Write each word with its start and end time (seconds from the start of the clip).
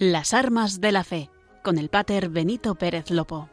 Las 0.00 0.32
armas 0.32 0.80
de 0.80 0.92
la 0.92 1.02
fe, 1.02 1.28
con 1.64 1.76
el 1.76 1.88
pater 1.88 2.28
Benito 2.28 2.76
Pérez 2.76 3.10
Lopo. 3.10 3.48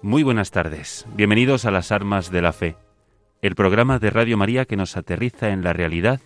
Muy 0.00 0.22
buenas 0.22 0.50
tardes. 0.50 1.04
Bienvenidos 1.14 1.66
a 1.66 1.70
Las 1.70 1.92
Armas 1.92 2.30
de 2.30 2.40
la 2.40 2.54
Fe, 2.54 2.78
el 3.42 3.54
programa 3.54 3.98
de 3.98 4.08
Radio 4.08 4.38
María 4.38 4.64
que 4.64 4.76
nos 4.78 4.96
aterriza 4.96 5.50
en 5.50 5.62
la 5.62 5.74
realidad 5.74 6.22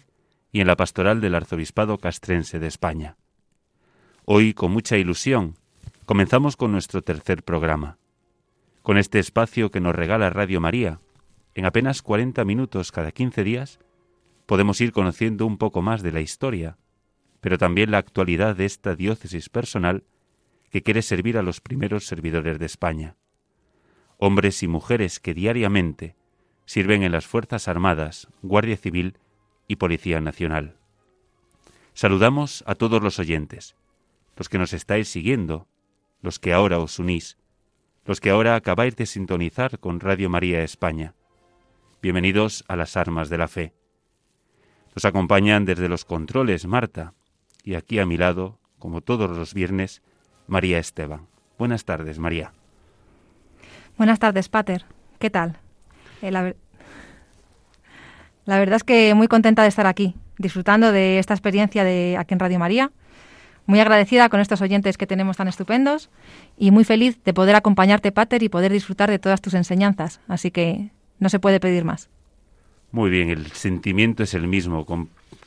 y 0.55 0.61
en 0.61 0.69
la 0.69 0.77
pastoral 0.77 1.21
del 1.21 1.35
Arzobispado 1.35 1.99
Castrense 1.99 2.61
de 2.61 2.69
España. 2.69 3.17
Hoy, 4.25 4.55
con 4.55 4.71
mucha 4.71 4.97
ilusión, 4.97 5.57
comenzamos 6.07 6.57
con 6.57 6.71
nuestro 6.71 7.03
tercer 7.03 7.43
programa. 7.43 7.99
Con 8.83 8.97
este 8.97 9.19
espacio 9.19 9.73
que 9.73 9.81
nos 9.81 9.97
regala 9.97 10.31
Radio 10.31 10.61
María, 10.61 11.01
en 11.55 11.65
apenas 11.67 12.03
40 12.03 12.45
minutos 12.45 12.93
cada 12.93 13.11
15 13.11 13.43
días, 13.43 13.81
podemos 14.47 14.81
ir 14.81 14.93
conociendo 14.93 15.45
un 15.45 15.59
poco 15.59 15.83
más 15.83 16.05
de 16.05 16.13
la 16.13 16.21
historia, 16.21 16.79
pero 17.41 17.59
también 17.59 17.91
la 17.91 17.99
actualidad 17.99 18.55
de 18.55 18.67
esta 18.67 18.95
diócesis 18.95 19.49
personal 19.49 20.05
que 20.71 20.85
quiere 20.85 21.03
servir 21.03 21.37
a 21.37 21.43
los 21.43 21.61
primeros 21.61 22.07
servidores 22.07 22.61
de 22.61 22.67
España. 22.67 23.17
Hombres 24.19 24.63
y 24.63 24.69
mujeres 24.69 25.19
que 25.19 25.35
diariamente 25.35 26.15
sirven 26.65 27.03
en 27.03 27.11
las 27.11 27.27
Fuerzas 27.27 27.67
Armadas, 27.67 28.29
Guardia 28.41 28.77
Civil 28.77 29.19
y 29.69 29.77
Policía 29.77 30.21
Nacional. 30.21 30.77
Saludamos 31.95 32.65
a 32.67 32.75
todos 32.75 33.03
los 33.03 33.19
oyentes, 33.19 33.77
los 34.37 34.49
que 34.49 34.59
nos 34.59 34.73
estáis 34.73 35.09
siguiendo, 35.09 35.69
los 36.23 36.39
que 36.39 36.53
ahora 36.53 36.79
os 36.79 36.99
unís, 36.99 37.39
los 38.05 38.21
que 38.21 38.31
ahora 38.31 38.57
acabáis 38.57 38.97
de 38.97 39.07
sintonizar 39.07 39.79
con 39.79 40.01
Radio 40.01 40.29
María 40.29 40.63
España. 40.63 41.15
Bienvenidos 42.03 42.65
a 42.69 42.77
las 42.77 42.97
armas 42.97 43.29
de 43.31 43.39
la 43.39 43.49
fe. 43.49 43.73
Nos 44.95 45.05
acompañan 45.05 45.65
desde 45.65 45.89
los 45.89 46.05
controles 46.05 46.67
Marta 46.67 47.15
y 47.63 47.75
aquí 47.75 47.99
a 47.99 48.07
mi 48.07 48.17
lado, 48.17 48.59
como 48.79 49.01
todos 49.01 49.31
los 49.31 49.55
viernes, 49.55 50.03
María 50.47 50.79
Esteban. 50.79 51.27
Buenas 51.59 51.85
tardes, 51.85 52.19
María. 52.19 52.53
Buenas 53.97 54.19
tardes, 54.19 54.49
Pater. 54.49 54.85
¿Qué 55.19 55.31
tal? 55.31 55.59
La 58.47 58.59
verdad 58.59 58.77
es 58.77 58.85
que 58.85 59.15
muy 59.15 59.29
contenta 59.29 59.63
de 59.63 59.69
estar 59.69 59.87
aquí, 59.87 60.15
disfrutando 60.39 60.93
de 60.93 61.19
esta 61.19 61.35
experiencia 61.35 61.85
de 61.85 62.17
aquí 62.19 62.35
en 62.35 62.41
Radio 62.41 62.59
María. 62.59 62.91
Muy 63.67 63.81
agradecida 63.81 64.29
con 64.29 64.41
estos 64.41 64.61
oyentes 64.61 64.99
que 64.99 65.07
tenemos 65.07 65.39
tan 65.39 65.49
estupendos 65.49 66.11
y 66.59 66.71
muy 66.71 66.85
feliz 66.85 67.19
de 67.25 67.33
poder 67.33 67.57
acompañarte, 67.57 68.13
Pater, 68.13 68.43
y 68.43 68.51
poder 68.51 68.71
disfrutar 68.71 69.11
de 69.11 69.19
todas 69.19 69.41
tus 69.41 69.55
enseñanzas. 69.55 70.21
Así 70.29 70.51
que 70.51 70.91
no 71.19 71.31
se 71.31 71.39
puede 71.39 71.61
pedir 71.61 71.85
más. 71.85 72.11
Muy 72.93 73.11
bien, 73.11 73.31
el 73.31 73.51
sentimiento 73.53 74.23
es 74.23 74.35
el 74.35 74.47
mismo, 74.47 74.87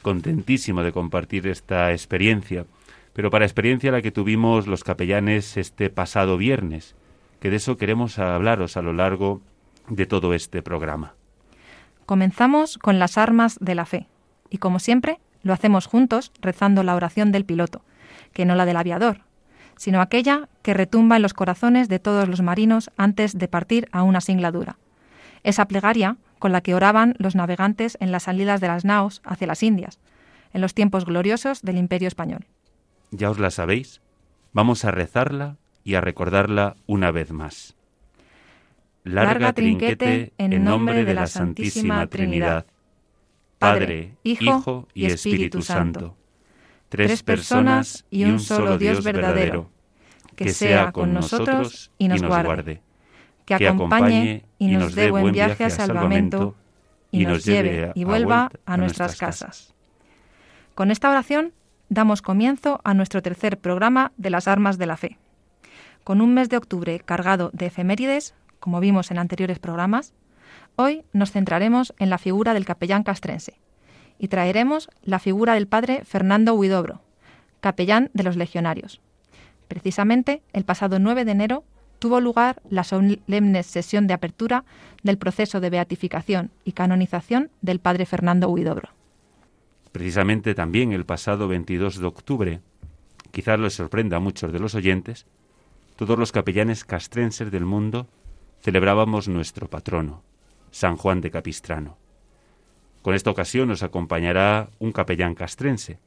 contentísimo 0.02 0.82
de 0.82 0.92
compartir 0.92 1.48
esta 1.48 1.92
experiencia, 1.92 2.66
pero 3.14 3.30
para 3.30 3.46
experiencia 3.46 3.92
la 3.92 4.02
que 4.02 4.12
tuvimos 4.12 4.68
los 4.68 4.84
capellanes 4.84 5.56
este 5.56 5.90
pasado 5.90 6.38
viernes, 6.38 6.96
que 7.40 7.50
de 7.50 7.58
eso 7.58 7.78
queremos 7.78 8.18
hablaros 8.20 8.78
a 8.78 8.82
lo 8.82 8.94
largo 8.94 9.42
de 9.88 10.06
todo 10.08 10.34
este 10.34 10.62
programa. 10.62 11.17
Comenzamos 12.08 12.78
con 12.78 13.00
las 13.00 13.18
armas 13.18 13.58
de 13.60 13.76
la 13.76 13.86
fe 13.86 14.08
y 14.50 14.60
como 14.60 14.80
siempre 14.80 15.20
lo 15.44 15.52
hacemos 15.52 15.88
juntos 15.88 16.32
rezando 16.40 16.82
la 16.82 16.96
oración 16.96 17.34
del 17.34 17.44
piloto, 17.44 17.82
que 18.32 18.46
no 18.46 18.56
la 18.56 18.66
del 18.66 18.78
aviador, 18.78 19.24
sino 19.76 20.00
aquella 20.00 20.48
que 20.62 20.74
retumba 20.74 21.18
en 21.18 21.22
los 21.22 21.34
corazones 21.34 21.90
de 21.90 22.00
todos 22.00 22.30
los 22.30 22.42
marinos 22.42 22.92
antes 22.96 23.38
de 23.38 23.50
partir 23.50 23.90
a 23.92 24.04
una 24.04 24.22
singladura. 24.22 24.78
Esa 25.44 25.68
plegaria 25.68 26.16
con 26.40 26.54
la 26.54 26.62
que 26.62 26.76
oraban 26.76 27.14
los 27.18 27.36
navegantes 27.36 27.98
en 28.00 28.14
las 28.14 28.24
salidas 28.24 28.62
de 28.62 28.70
las 28.70 28.86
naos 28.86 29.22
hacia 29.26 29.48
las 29.48 29.62
Indias, 29.62 30.00
en 30.54 30.62
los 30.62 30.74
tiempos 30.74 31.04
gloriosos 31.04 31.62
del 31.62 31.78
Imperio 31.78 32.08
Español. 32.08 32.46
Ya 33.12 33.30
os 33.30 33.38
la 33.38 33.52
sabéis. 33.52 34.00
Vamos 34.54 34.86
a 34.86 34.92
rezarla 34.92 35.58
y 35.84 35.96
a 35.96 36.02
recordarla 36.02 36.78
una 36.86 37.12
vez 37.12 37.34
más 37.34 37.77
larga 39.08 39.54
trinquete 39.54 40.34
en 40.38 40.64
nombre 40.64 41.06
de 41.06 41.14
la 41.14 41.28
Santísima 41.28 42.06
Trinidad, 42.08 42.66
Padre, 43.60 44.18
Hijo 44.24 44.88
y 44.94 45.06
Espíritu 45.06 45.62
Santo, 45.62 46.16
tres 46.90 47.24
personas 47.24 48.06
y 48.10 48.26
un 48.26 48.40
solo 48.40 48.78
Dios 48.78 49.04
verdadero, 49.04 49.72
que 50.36 50.50
sea 50.50 50.92
con 50.92 51.14
nosotros 51.14 51.92
y 51.98 52.08
nos 52.08 52.22
guarde, 52.22 52.82
que 53.46 53.56
acompañe 53.56 54.44
y 54.60 54.68
nos 54.68 54.94
dé 54.94 55.10
buen 55.10 55.32
viaje 55.32 55.66
a 55.66 55.70
salvamento 55.70 56.56
y 57.12 57.26
nos 57.26 57.46
lleve 57.46 57.92
y 57.96 58.04
vuelva 58.04 58.52
a 58.66 58.78
nuestras 58.78 59.18
casas. 59.18 59.74
Con 60.76 60.92
esta 60.92 61.10
oración 61.10 61.54
damos 61.90 62.22
comienzo 62.22 62.82
a 62.84 62.94
nuestro 62.94 63.22
tercer 63.22 63.58
programa 63.58 64.12
de 64.18 64.30
las 64.30 64.48
armas 64.48 64.78
de 64.78 64.86
la 64.86 64.98
fe. 64.98 65.18
Con 66.04 66.22
un 66.22 66.34
mes 66.34 66.50
de 66.50 66.58
octubre 66.58 67.00
cargado 67.00 67.50
de 67.54 67.66
efemérides, 67.68 68.36
como 68.68 68.82
vimos 68.82 69.12
en 69.12 69.18
anteriores 69.18 69.60
programas, 69.60 70.14
hoy 70.76 71.06
nos 71.14 71.32
centraremos 71.32 71.94
en 72.00 72.10
la 72.10 72.18
figura 72.18 72.54
del 72.54 72.66
capellán 72.66 73.04
castrense 73.04 73.62
y 74.20 74.28
traeremos 74.28 74.90
la 75.04 75.20
figura 75.20 75.54
del 75.54 75.68
padre 75.68 76.04
Fernando 76.04 76.54
Huidobro, 76.54 77.00
capellán 77.62 78.10
de 78.14 78.24
los 78.24 78.36
legionarios. 78.36 79.00
Precisamente 79.70 80.42
el 80.52 80.66
pasado 80.66 81.00
9 81.00 81.24
de 81.24 81.32
enero 81.32 81.64
tuvo 82.00 82.20
lugar 82.20 82.62
la 82.70 82.84
solemne 82.84 83.64
sesión 83.64 84.06
de 84.06 84.16
apertura 84.16 84.66
del 85.02 85.18
proceso 85.18 85.62
de 85.62 85.70
beatificación 85.70 86.52
y 86.66 86.74
canonización 86.74 87.50
del 87.62 87.80
padre 87.80 88.06
Fernando 88.06 88.50
Huidobro. 88.50 88.90
Precisamente 89.94 90.56
también 90.56 90.92
el 90.92 91.06
pasado 91.06 91.48
22 91.48 92.00
de 92.00 92.06
octubre, 92.06 92.60
quizás 93.32 93.62
les 93.62 93.76
sorprenda 93.76 94.18
a 94.18 94.20
muchos 94.20 94.52
de 94.52 94.60
los 94.60 94.76
oyentes, 94.76 95.26
todos 95.96 96.20
los 96.20 96.34
capellanes 96.34 96.84
castrenses 96.84 97.50
del 97.50 97.64
mundo 97.64 98.08
celebrábamos 98.62 99.28
nuestro 99.28 99.70
patrono, 99.70 100.24
San 100.72 100.98
Juan 100.98 101.22
de 101.22 101.32
Capistrano. 101.32 101.98
Con 103.02 103.16
esta 103.16 103.32
ocasión 103.32 103.70
nos 103.70 103.84
acompañará 103.84 104.70
un 104.80 104.92
capellán 104.92 105.36
castrense, 105.36 106.00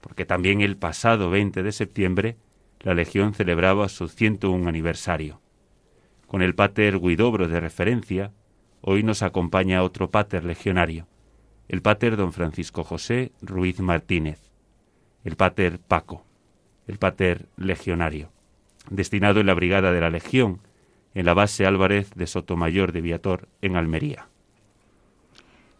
porque 0.00 0.26
también 0.26 0.60
el 0.60 0.76
pasado 0.76 1.30
20 1.30 1.62
de 1.62 1.72
septiembre 1.72 2.36
la 2.80 2.94
Legión 2.94 3.32
celebraba 3.32 3.88
su 3.88 4.08
101 4.08 4.68
aniversario. 4.68 5.40
Con 6.26 6.42
el 6.42 6.54
pater 6.54 6.98
Guidobro 6.98 7.48
de 7.48 7.60
referencia, 7.60 8.32
hoy 8.82 9.02
nos 9.02 9.22
acompaña 9.22 9.82
otro 9.82 10.10
pater 10.10 10.44
legionario, 10.44 11.06
el 11.68 11.80
pater 11.80 12.16
don 12.16 12.32
Francisco 12.32 12.84
José 12.84 13.32
Ruiz 13.40 13.80
Martínez, 13.80 14.50
el 15.24 15.36
pater 15.36 15.78
Paco, 15.78 16.24
el 16.86 16.98
pater 16.98 17.46
legionario, 17.56 18.30
destinado 18.90 19.40
en 19.40 19.46
la 19.46 19.54
Brigada 19.54 19.92
de 19.92 20.00
la 20.00 20.10
Legión, 20.10 20.60
en 21.14 21.26
la 21.26 21.34
base 21.34 21.66
Álvarez 21.66 22.10
de 22.14 22.26
Sotomayor 22.26 22.92
de 22.92 23.00
Viator, 23.00 23.48
en 23.62 23.76
Almería. 23.76 24.28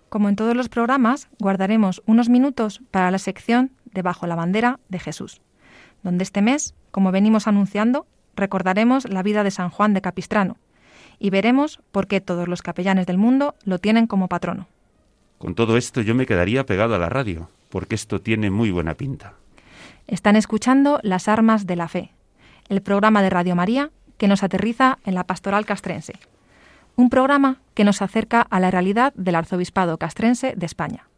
Como 0.09 0.29
en 0.29 0.37
todos 0.37 0.55
los 0.55 0.69
programas, 0.69 1.29
guardaremos 1.41 2.03
unos 2.07 2.29
minutos 2.29 2.81
para 2.91 3.11
la 3.11 3.19
sección 3.19 3.73
de 3.93 4.03
Bajo 4.03 4.27
la 4.27 4.37
bandera 4.37 4.79
de 4.89 5.01
Jesús, 5.01 5.41
donde 6.03 6.23
este 6.23 6.41
mes, 6.41 6.75
como 6.91 7.11
venimos 7.11 7.49
anunciando, 7.49 8.07
recordaremos 8.37 9.09
la 9.09 9.23
vida 9.23 9.43
de 9.43 9.51
San 9.51 9.71
Juan 9.71 9.95
de 9.95 10.03
Capistrano 10.03 10.57
y 11.19 11.31
veremos 11.31 11.81
por 11.91 12.07
qué 12.07 12.21
todos 12.21 12.49
los 12.49 12.63
capellanes 12.63 13.07
del 13.07 13.19
mundo 13.19 13.55
lo 13.65 13.79
tienen 13.79 14.07
como 14.07 14.29
patrono. 14.29 14.69
Con 15.39 15.55
todo 15.55 15.77
esto 15.77 16.01
yo 16.01 16.15
me 16.15 16.27
quedaría 16.27 16.67
pegado 16.67 16.95
a 16.95 16.99
la 16.99 17.09
radio, 17.09 17.49
porque 17.71 17.95
esto 17.95 18.21
tiene 18.21 18.51
muy 18.51 18.71
buena 18.71 18.95
pinta. 18.95 19.35
Están 20.07 20.37
escuchando 20.37 21.01
Las 21.03 21.29
Armas 21.29 21.67
de 21.67 21.77
la 21.77 21.89
Fe, 21.89 22.13
el 22.69 22.83
programa 22.83 23.23
de 23.23 23.31
Radio 23.31 23.57
María 23.57 23.91
que 24.25 24.29
nos 24.29 24.43
aterriza 24.43 24.99
en 25.05 25.15
la 25.15 25.25
pastoral 25.25 25.67
castrense. 25.67 26.15
Un 26.97 27.11
programa 27.11 27.61
que 27.75 27.85
nos 27.85 28.01
acerca 28.01 28.41
a 28.41 28.59
la 28.59 28.71
realidad 28.71 29.13
del 29.17 29.35
arzobispado 29.35 29.99
castrense 29.99 30.55
de 30.57 30.65
España. 30.65 31.11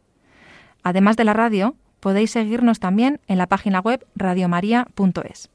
Además 0.83 1.15
de 1.15 1.23
la 1.23 1.31
radio, 1.31 1.77
podéis 2.01 2.31
seguirnos 2.31 2.81
también 2.81 3.21
en 3.27 3.37
la 3.37 3.47
página 3.47 3.79
web 3.79 4.05
radiomaria.es. 4.17 5.49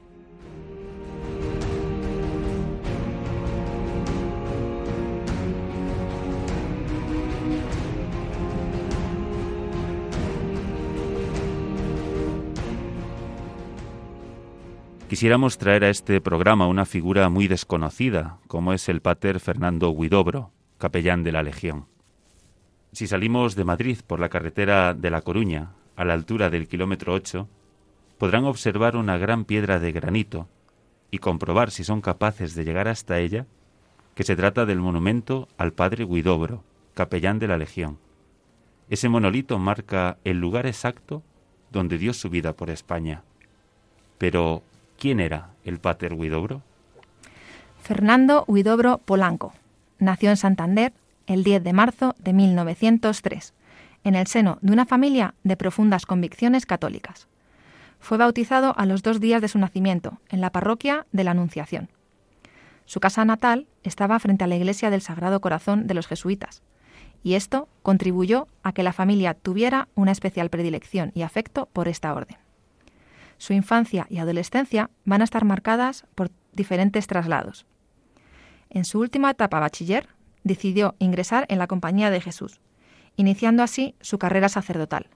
Quisiéramos 15.11 15.57
traer 15.57 15.83
a 15.83 15.89
este 15.89 16.21
programa 16.21 16.67
una 16.67 16.85
figura 16.85 17.27
muy 17.27 17.49
desconocida, 17.49 18.37
como 18.47 18.71
es 18.71 18.87
el 18.87 19.01
pater 19.01 19.41
Fernando 19.41 19.93
Guidobro, 19.93 20.53
capellán 20.77 21.21
de 21.23 21.33
la 21.33 21.43
Legión. 21.43 21.87
Si 22.93 23.07
salimos 23.07 23.57
de 23.57 23.65
Madrid 23.65 23.99
por 24.07 24.21
la 24.21 24.29
carretera 24.29 24.93
de 24.93 25.09
La 25.09 25.21
Coruña, 25.21 25.73
a 25.97 26.05
la 26.05 26.13
altura 26.13 26.49
del 26.49 26.69
kilómetro 26.69 27.11
8, 27.11 27.45
podrán 28.17 28.45
observar 28.45 28.95
una 28.95 29.17
gran 29.17 29.43
piedra 29.43 29.81
de 29.81 29.91
granito 29.91 30.47
y 31.11 31.17
comprobar, 31.17 31.71
si 31.71 31.83
son 31.83 31.99
capaces 31.99 32.55
de 32.55 32.63
llegar 32.63 32.87
hasta 32.87 33.19
ella, 33.19 33.47
que 34.15 34.23
se 34.23 34.37
trata 34.37 34.65
del 34.65 34.79
monumento 34.79 35.49
al 35.57 35.73
padre 35.73 36.05
Guidobro, 36.05 36.63
capellán 36.93 37.37
de 37.37 37.49
la 37.49 37.57
Legión. 37.57 37.97
Ese 38.89 39.09
monolito 39.09 39.59
marca 39.59 40.19
el 40.23 40.39
lugar 40.39 40.67
exacto 40.67 41.21
donde 41.69 41.97
dio 41.97 42.13
su 42.13 42.29
vida 42.29 42.53
por 42.53 42.69
España. 42.69 43.25
Pero, 44.17 44.63
¿Quién 45.01 45.19
era 45.19 45.49
el 45.63 45.79
pater 45.79 46.13
Huidobro? 46.13 46.61
Fernando 47.81 48.45
Huidobro 48.47 48.99
Polanco. 48.99 49.51
Nació 49.97 50.29
en 50.29 50.37
Santander 50.37 50.93
el 51.25 51.43
10 51.43 51.63
de 51.63 51.73
marzo 51.73 52.15
de 52.19 52.33
1903, 52.33 53.55
en 54.03 54.13
el 54.13 54.27
seno 54.27 54.59
de 54.61 54.73
una 54.73 54.85
familia 54.85 55.33
de 55.43 55.57
profundas 55.57 56.05
convicciones 56.05 56.67
católicas. 56.67 57.27
Fue 57.99 58.19
bautizado 58.19 58.75
a 58.77 58.85
los 58.85 59.01
dos 59.01 59.19
días 59.19 59.41
de 59.41 59.47
su 59.47 59.57
nacimiento, 59.57 60.19
en 60.29 60.39
la 60.39 60.51
parroquia 60.51 61.07
de 61.11 61.23
la 61.23 61.31
Anunciación. 61.31 61.89
Su 62.85 62.99
casa 62.99 63.25
natal 63.25 63.65
estaba 63.81 64.19
frente 64.19 64.43
a 64.43 64.47
la 64.47 64.55
iglesia 64.55 64.91
del 64.91 65.01
Sagrado 65.01 65.41
Corazón 65.41 65.87
de 65.87 65.95
los 65.95 66.05
Jesuitas, 66.05 66.61
y 67.23 67.33
esto 67.33 67.67
contribuyó 67.81 68.47
a 68.61 68.71
que 68.71 68.83
la 68.83 68.93
familia 68.93 69.33
tuviera 69.33 69.87
una 69.95 70.11
especial 70.11 70.51
predilección 70.51 71.11
y 71.15 71.23
afecto 71.23 71.69
por 71.73 71.87
esta 71.87 72.13
orden. 72.13 72.37
Su 73.41 73.53
infancia 73.53 74.05
y 74.07 74.19
adolescencia 74.19 74.91
van 75.03 75.21
a 75.21 75.23
estar 75.23 75.45
marcadas 75.45 76.05
por 76.13 76.29
diferentes 76.53 77.07
traslados. 77.07 77.65
En 78.69 78.85
su 78.85 78.99
última 78.99 79.31
etapa 79.31 79.59
bachiller, 79.59 80.09
decidió 80.43 80.93
ingresar 80.99 81.47
en 81.49 81.57
la 81.57 81.65
Compañía 81.65 82.11
de 82.11 82.21
Jesús, 82.21 82.61
iniciando 83.15 83.63
así 83.63 83.95
su 83.99 84.19
carrera 84.19 84.47
sacerdotal, 84.47 85.07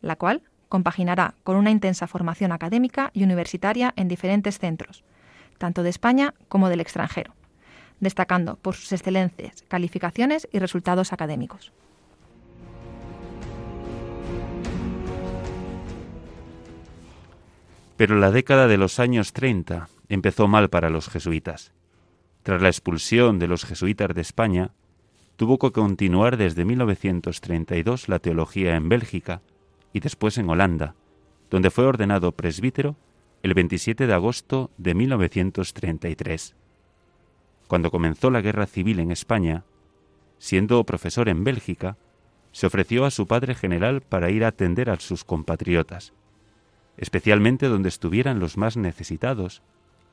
la 0.00 0.14
cual 0.14 0.42
compaginará 0.68 1.34
con 1.42 1.56
una 1.56 1.72
intensa 1.72 2.06
formación 2.06 2.52
académica 2.52 3.10
y 3.12 3.24
universitaria 3.24 3.92
en 3.96 4.06
diferentes 4.06 4.60
centros, 4.60 5.02
tanto 5.58 5.82
de 5.82 5.90
España 5.90 6.34
como 6.48 6.68
del 6.68 6.80
extranjero, 6.80 7.34
destacando 7.98 8.54
por 8.54 8.76
sus 8.76 8.92
excelentes 8.92 9.64
calificaciones 9.66 10.46
y 10.52 10.60
resultados 10.60 11.12
académicos. 11.12 11.72
Pero 17.96 18.16
la 18.16 18.30
década 18.30 18.68
de 18.68 18.76
los 18.76 19.00
años 19.00 19.32
30 19.32 19.88
empezó 20.08 20.48
mal 20.48 20.68
para 20.68 20.90
los 20.90 21.08
jesuitas. 21.08 21.72
Tras 22.42 22.60
la 22.60 22.68
expulsión 22.68 23.38
de 23.38 23.48
los 23.48 23.64
jesuitas 23.64 24.14
de 24.14 24.20
España, 24.20 24.72
tuvo 25.36 25.58
que 25.58 25.72
continuar 25.72 26.36
desde 26.36 26.64
1932 26.64 28.08
la 28.08 28.18
teología 28.18 28.76
en 28.76 28.88
Bélgica 28.88 29.40
y 29.92 30.00
después 30.00 30.36
en 30.36 30.50
Holanda, 30.50 30.94
donde 31.50 31.70
fue 31.70 31.86
ordenado 31.86 32.32
presbítero 32.32 32.96
el 33.42 33.54
27 33.54 34.06
de 34.06 34.12
agosto 34.12 34.70
de 34.76 34.94
1933. 34.94 36.54
Cuando 37.66 37.90
comenzó 37.90 38.30
la 38.30 38.42
guerra 38.42 38.66
civil 38.66 39.00
en 39.00 39.10
España, 39.10 39.64
siendo 40.38 40.84
profesor 40.84 41.28
en 41.30 41.44
Bélgica, 41.44 41.96
se 42.52 42.66
ofreció 42.66 43.06
a 43.06 43.10
su 43.10 43.26
padre 43.26 43.54
general 43.54 44.02
para 44.02 44.30
ir 44.30 44.44
a 44.44 44.48
atender 44.48 44.90
a 44.90 45.00
sus 45.00 45.24
compatriotas 45.24 46.12
especialmente 46.98 47.68
donde 47.68 47.88
estuvieran 47.88 48.40
los 48.40 48.56
más 48.56 48.76
necesitados 48.76 49.62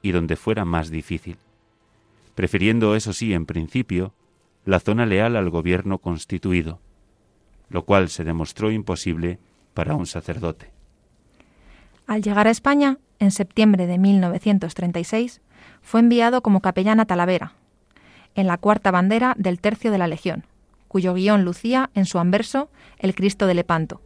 y 0.02 0.12
donde 0.12 0.36
fuera 0.36 0.66
más 0.66 0.90
difícil, 0.90 1.38
prefiriendo, 2.36 2.96
eso 2.96 3.14
sí, 3.14 3.34
en 3.34 3.46
principio, 3.46 4.14
la 4.66 4.80
zona 4.80 5.06
leal 5.06 5.36
al 5.36 5.50
gobierno 5.50 5.98
constituido, 5.98 6.80
lo 7.70 7.84
cual 7.86 8.10
se 8.10 8.24
demostró 8.24 8.72
imposible 8.72 9.40
para 9.74 9.96
un 9.96 10.06
sacerdote. 10.06 10.72
Al 12.06 12.22
llegar 12.22 12.48
a 12.48 12.52
España, 12.52 12.98
en 13.20 13.32
septiembre 13.32 13.88
de 13.88 13.98
1936, 13.98 15.42
fue 15.82 16.00
enviado 16.02 16.42
como 16.42 16.62
capellán 16.62 17.00
a 17.00 17.06
Talavera, 17.06 17.54
en 18.36 18.48
la 18.48 18.58
cuarta 18.58 18.92
bandera 18.92 19.36
del 19.38 19.60
Tercio 19.60 19.92
de 19.92 19.98
la 19.98 20.08
Legión, 20.08 20.46
cuyo 20.88 21.14
guion 21.14 21.46
lucía 21.46 21.90
en 21.94 22.06
su 22.06 22.20
anverso 22.20 22.70
el 23.00 23.16
Cristo 23.16 23.48
de 23.48 23.54
Lepanto, 23.54 24.02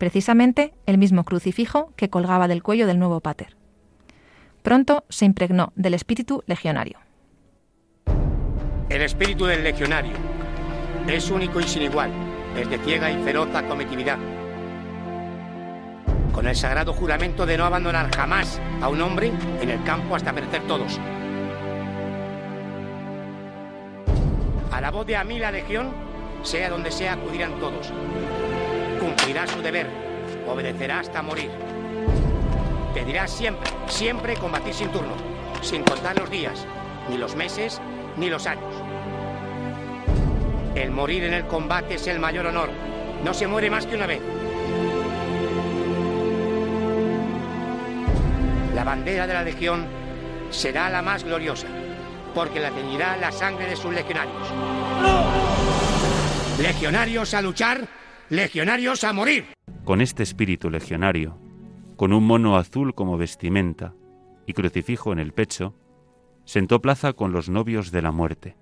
precisamente 0.00 0.72
el 0.86 0.96
mismo 0.96 1.24
crucifijo 1.24 1.92
que 1.94 2.08
colgaba 2.08 2.48
del 2.48 2.62
cuello 2.62 2.86
del 2.86 2.98
nuevo 2.98 3.20
pater. 3.20 3.58
Pronto 4.62 5.04
se 5.10 5.26
impregnó 5.26 5.74
del 5.76 5.92
espíritu 5.92 6.42
legionario. 6.46 6.98
El 8.88 9.02
espíritu 9.02 9.44
del 9.44 9.62
legionario 9.62 10.14
es 11.06 11.30
único 11.30 11.60
y 11.60 11.64
sin 11.64 11.82
igual, 11.82 12.10
es 12.56 12.70
de 12.70 12.78
ciega 12.78 13.10
y 13.10 13.22
feroz 13.22 13.54
acometividad. 13.54 14.16
Con 16.32 16.48
el 16.48 16.56
sagrado 16.56 16.94
juramento 16.94 17.44
de 17.44 17.58
no 17.58 17.66
abandonar 17.66 18.10
jamás 18.16 18.58
a 18.80 18.88
un 18.88 19.02
hombre 19.02 19.30
en 19.60 19.68
el 19.68 19.84
campo 19.84 20.16
hasta 20.16 20.32
perecer 20.32 20.62
todos. 20.62 20.98
A 24.72 24.80
la 24.80 24.90
voz 24.90 25.06
de 25.06 25.16
a 25.18 25.24
mí 25.24 25.38
la 25.38 25.52
legión, 25.52 25.90
sea 26.42 26.70
donde 26.70 26.90
sea, 26.90 27.12
acudirán 27.12 27.60
todos 27.60 27.92
cumplirá 29.10 29.46
su 29.46 29.60
deber, 29.60 29.88
obedecerá 30.46 31.00
hasta 31.00 31.20
morir. 31.22 31.50
Pedirá 32.94 33.26
siempre, 33.26 33.68
siempre 33.88 34.36
combatir 34.36 34.72
sin 34.72 34.88
turno, 34.90 35.14
sin 35.62 35.82
contar 35.82 36.16
los 36.16 36.30
días, 36.30 36.64
ni 37.08 37.18
los 37.18 37.34
meses, 37.34 37.80
ni 38.16 38.30
los 38.30 38.46
años. 38.46 38.72
El 40.76 40.92
morir 40.92 41.24
en 41.24 41.34
el 41.34 41.46
combate 41.46 41.94
es 41.94 42.06
el 42.06 42.20
mayor 42.20 42.46
honor. 42.46 42.70
No 43.24 43.34
se 43.34 43.48
muere 43.48 43.68
más 43.68 43.84
que 43.84 43.96
una 43.96 44.06
vez. 44.06 44.20
La 48.74 48.84
bandera 48.84 49.26
de 49.26 49.34
la 49.34 49.42
Legión 49.42 49.86
será 50.50 50.88
la 50.88 51.02
más 51.02 51.24
gloriosa, 51.24 51.66
porque 52.32 52.60
la 52.60 52.70
teñirá 52.70 53.16
la 53.16 53.32
sangre 53.32 53.66
de 53.66 53.74
sus 53.74 53.92
legionarios. 53.92 54.48
Legionarios 56.60 57.34
a 57.34 57.42
luchar 57.42 57.99
legionarios 58.30 59.02
a 59.02 59.12
morir. 59.12 59.44
Con 59.84 60.00
este 60.00 60.22
espíritu 60.22 60.70
legionario, 60.70 61.36
con 61.96 62.12
un 62.12 62.24
mono 62.24 62.56
azul 62.56 62.94
como 62.94 63.18
vestimenta 63.18 63.92
y 64.46 64.52
crucifijo 64.52 65.12
en 65.12 65.18
el 65.18 65.32
pecho, 65.32 65.74
sentó 66.44 66.80
plaza 66.80 67.12
con 67.12 67.32
los 67.32 67.48
novios 67.48 67.90
de 67.90 68.02
la 68.02 68.12
muerte, 68.12 68.56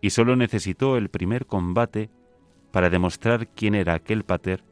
y 0.00 0.10
sólo 0.10 0.34
necesitó 0.34 0.96
el 0.96 1.10
primer 1.10 1.46
combate 1.46 2.10
para 2.72 2.90
demostrar 2.90 3.46
quién 3.48 3.76
era 3.76 3.94
aquel 3.94 4.24
pater 4.24 4.64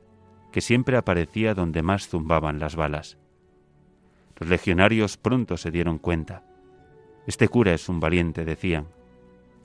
que 0.53 0.61
siempre 0.61 0.97
aparecía 0.97 1.55
donde 1.55 1.83
más 1.83 2.09
zumbaban 2.09 2.59
las 2.59 2.75
balas. 2.75 3.19
Los 4.39 4.49
legionarios 4.49 5.17
pronto 5.17 5.57
se 5.57 5.71
dieron 5.71 5.99
cuenta. 5.99 6.43
Este 7.27 7.49
cura 7.49 7.75
es 7.75 7.89
un 7.89 8.01
valiente, 8.01 8.45
decían. 8.45 8.89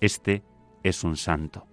Este 0.01 0.43
es 0.83 1.03
un 1.03 1.17
santo. 1.17 1.65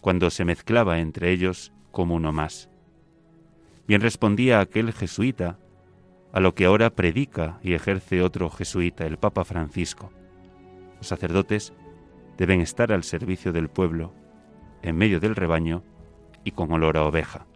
Cuando 0.00 0.30
se 0.30 0.44
mezclaba 0.44 1.00
entre 1.00 1.32
ellos 1.32 1.72
como 1.90 2.14
uno 2.14 2.32
más. 2.32 2.68
Bien 3.86 4.00
respondía 4.00 4.60
aquel 4.60 4.92
jesuita 4.92 5.58
a 6.32 6.40
lo 6.40 6.54
que 6.54 6.66
ahora 6.66 6.90
predica 6.90 7.58
y 7.62 7.72
ejerce 7.72 8.22
otro 8.22 8.50
jesuita, 8.50 9.06
el 9.06 9.16
Papa 9.16 9.44
Francisco. 9.44 10.12
Los 10.98 11.06
sacerdotes 11.06 11.72
deben 12.36 12.60
estar 12.60 12.92
al 12.92 13.02
servicio 13.02 13.52
del 13.52 13.68
pueblo, 13.68 14.12
en 14.82 14.96
medio 14.96 15.20
del 15.20 15.34
rebaño 15.34 15.82
y 16.44 16.50
con 16.50 16.70
olor 16.70 16.98
a 16.98 17.04
oveja. 17.04 17.46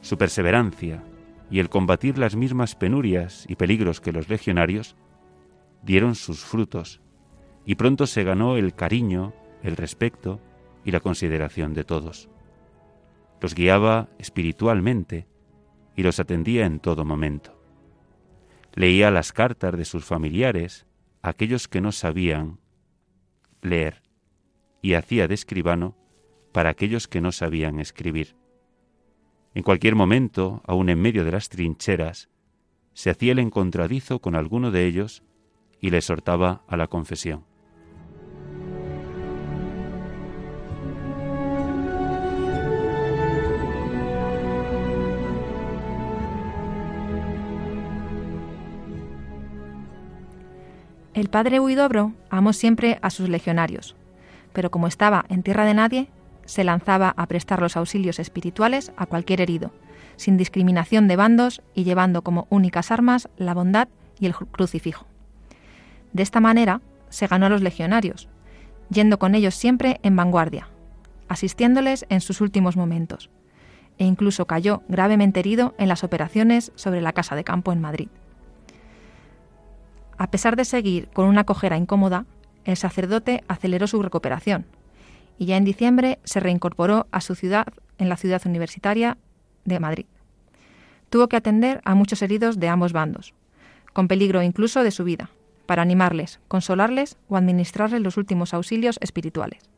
Su 0.00 0.18
perseverancia 0.18 1.02
y 1.50 1.60
el 1.60 1.68
combatir 1.68 2.18
las 2.18 2.34
mismas 2.34 2.74
penurias 2.74 3.46
y 3.48 3.54
peligros 3.54 4.00
que 4.00 4.12
los 4.12 4.28
legionarios 4.28 4.96
dieron 5.82 6.14
sus 6.14 6.44
frutos, 6.44 7.00
y 7.64 7.76
pronto 7.76 8.06
se 8.06 8.24
ganó 8.24 8.56
el 8.56 8.74
cariño, 8.74 9.32
el 9.62 9.76
respeto 9.76 10.40
y 10.84 10.90
la 10.90 11.00
consideración 11.00 11.72
de 11.72 11.84
todos 11.84 12.28
los 13.44 13.54
guiaba 13.54 14.08
espiritualmente 14.18 15.28
y 15.94 16.02
los 16.02 16.18
atendía 16.18 16.64
en 16.64 16.80
todo 16.80 17.04
momento. 17.04 17.60
Leía 18.74 19.10
las 19.10 19.34
cartas 19.34 19.76
de 19.76 19.84
sus 19.84 20.06
familiares, 20.06 20.86
aquellos 21.20 21.68
que 21.68 21.82
no 21.82 21.92
sabían 21.92 22.58
leer, 23.60 24.00
y 24.80 24.94
hacía 24.94 25.28
de 25.28 25.34
escribano 25.34 25.94
para 26.52 26.70
aquellos 26.70 27.06
que 27.06 27.20
no 27.20 27.32
sabían 27.32 27.80
escribir. 27.80 28.34
En 29.52 29.62
cualquier 29.62 29.94
momento, 29.94 30.62
aun 30.66 30.88
en 30.88 31.02
medio 31.02 31.22
de 31.22 31.32
las 31.32 31.50
trincheras, 31.50 32.30
se 32.94 33.10
hacía 33.10 33.32
el 33.32 33.40
encontradizo 33.40 34.20
con 34.20 34.36
alguno 34.36 34.70
de 34.70 34.86
ellos 34.86 35.22
y 35.82 35.90
le 35.90 35.98
exhortaba 35.98 36.64
a 36.66 36.78
la 36.78 36.86
confesión. 36.86 37.44
El 51.14 51.28
padre 51.28 51.60
Huidobro 51.60 52.12
amó 52.28 52.52
siempre 52.52 52.98
a 53.00 53.08
sus 53.08 53.28
legionarios, 53.28 53.94
pero 54.52 54.72
como 54.72 54.88
estaba 54.88 55.24
en 55.28 55.44
tierra 55.44 55.64
de 55.64 55.74
nadie, 55.74 56.08
se 56.44 56.64
lanzaba 56.64 57.14
a 57.16 57.26
prestar 57.26 57.62
los 57.62 57.76
auxilios 57.76 58.18
espirituales 58.18 58.90
a 58.96 59.06
cualquier 59.06 59.40
herido, 59.40 59.70
sin 60.16 60.36
discriminación 60.36 61.06
de 61.06 61.14
bandos 61.14 61.62
y 61.72 61.84
llevando 61.84 62.22
como 62.22 62.48
únicas 62.50 62.90
armas 62.90 63.28
la 63.36 63.54
bondad 63.54 63.86
y 64.18 64.26
el 64.26 64.34
crucifijo. 64.34 65.06
De 66.12 66.24
esta 66.24 66.40
manera 66.40 66.80
se 67.10 67.28
ganó 67.28 67.46
a 67.46 67.48
los 67.48 67.62
legionarios, 67.62 68.28
yendo 68.90 69.20
con 69.20 69.36
ellos 69.36 69.54
siempre 69.54 70.00
en 70.02 70.16
vanguardia, 70.16 70.68
asistiéndoles 71.28 72.06
en 72.08 72.22
sus 72.22 72.40
últimos 72.40 72.76
momentos, 72.76 73.30
e 73.98 74.04
incluso 74.04 74.46
cayó 74.48 74.82
gravemente 74.88 75.38
herido 75.38 75.76
en 75.78 75.86
las 75.86 76.02
operaciones 76.02 76.72
sobre 76.74 77.00
la 77.00 77.12
casa 77.12 77.36
de 77.36 77.44
campo 77.44 77.72
en 77.72 77.80
Madrid. 77.80 78.08
A 80.16 80.30
pesar 80.30 80.56
de 80.56 80.64
seguir 80.64 81.08
con 81.12 81.26
una 81.26 81.44
cojera 81.44 81.76
incómoda, 81.76 82.26
el 82.64 82.76
sacerdote 82.76 83.44
aceleró 83.48 83.86
su 83.86 84.02
recuperación, 84.02 84.66
y 85.38 85.46
ya 85.46 85.56
en 85.56 85.64
diciembre 85.64 86.18
se 86.24 86.40
reincorporó 86.40 87.06
a 87.10 87.20
su 87.20 87.34
ciudad 87.34 87.66
en 87.98 88.08
la 88.08 88.16
ciudad 88.16 88.42
universitaria 88.46 89.18
de 89.64 89.80
Madrid. 89.80 90.06
Tuvo 91.10 91.28
que 91.28 91.36
atender 91.36 91.80
a 91.84 91.94
muchos 91.94 92.22
heridos 92.22 92.58
de 92.58 92.68
ambos 92.68 92.92
bandos, 92.92 93.34
con 93.92 94.08
peligro 94.08 94.42
incluso 94.42 94.82
de 94.82 94.90
su 94.90 95.04
vida, 95.04 95.30
para 95.66 95.82
animarles, 95.82 96.40
consolarles 96.48 97.16
o 97.28 97.36
administrarles 97.36 98.02
los 98.02 98.16
últimos 98.16 98.54
auxilios 98.54 98.98
espirituales. 99.00 99.73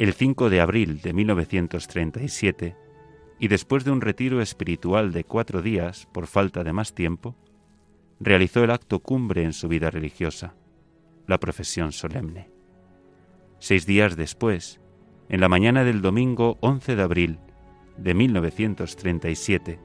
El 0.00 0.14
5 0.14 0.48
de 0.48 0.62
abril 0.62 1.02
de 1.02 1.12
1937, 1.12 2.74
y 3.38 3.48
después 3.48 3.84
de 3.84 3.90
un 3.90 4.00
retiro 4.00 4.40
espiritual 4.40 5.12
de 5.12 5.24
cuatro 5.24 5.60
días 5.60 6.08
por 6.10 6.26
falta 6.26 6.64
de 6.64 6.72
más 6.72 6.94
tiempo, 6.94 7.36
realizó 8.18 8.64
el 8.64 8.70
acto 8.70 9.00
cumbre 9.00 9.42
en 9.42 9.52
su 9.52 9.68
vida 9.68 9.90
religiosa, 9.90 10.54
la 11.26 11.38
profesión 11.38 11.92
solemne. 11.92 12.48
Seis 13.58 13.84
días 13.84 14.16
después, 14.16 14.80
en 15.28 15.42
la 15.42 15.50
mañana 15.50 15.84
del 15.84 16.00
domingo 16.00 16.56
11 16.62 16.96
de 16.96 17.02
abril 17.02 17.38
de 17.98 18.14
1937, 18.14 19.80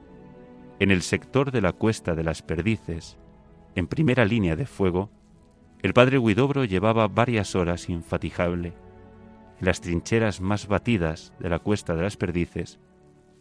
en 0.78 0.90
el 0.90 1.02
sector 1.02 1.50
de 1.50 1.60
la 1.60 1.74
Cuesta 1.74 2.14
de 2.14 2.24
las 2.24 2.40
Perdices, 2.40 3.18
en 3.74 3.86
primera 3.86 4.24
línea 4.24 4.56
de 4.56 4.64
fuego, 4.64 5.10
el 5.82 5.92
padre 5.92 6.18
Guidobro 6.18 6.64
llevaba 6.64 7.06
varias 7.06 7.54
horas 7.54 7.90
infatigable 7.90 8.85
en 9.60 9.66
las 9.66 9.80
trincheras 9.80 10.40
más 10.40 10.66
batidas 10.66 11.32
de 11.38 11.48
la 11.48 11.58
Cuesta 11.58 11.94
de 11.94 12.02
las 12.02 12.16
Perdices, 12.16 12.78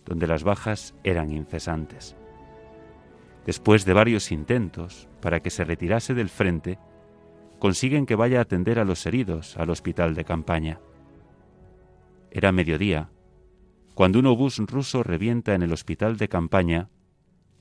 donde 0.06 0.28
las 0.28 0.44
bajas 0.44 0.96
eran 1.04 1.32
incesantes. 1.32 2.16
Después 3.46 3.86
de 3.86 3.94
varios 3.94 4.32
intentos 4.32 5.08
para 5.22 5.42
que 5.42 5.50
se 5.50 5.64
retirase 5.64 6.14
del 6.14 6.30
frente, 6.30 6.80
consiguen 7.60 8.06
que 8.06 8.16
vaya 8.16 8.40
a 8.40 8.44
atender 8.44 8.80
a 8.80 8.86
los 8.86 9.06
heridos 9.06 9.58
al 9.58 9.70
hospital 9.70 10.16
de 10.16 10.26
campaña. 10.26 10.80
Era 12.32 12.52
mediodía, 12.52 13.10
cuando 13.94 14.20
un 14.20 14.26
obús 14.26 14.58
ruso 14.58 15.04
revienta 15.04 15.54
en 15.54 15.64
el 15.64 15.72
hospital 15.72 16.18
de 16.18 16.28
campaña, 16.28 16.90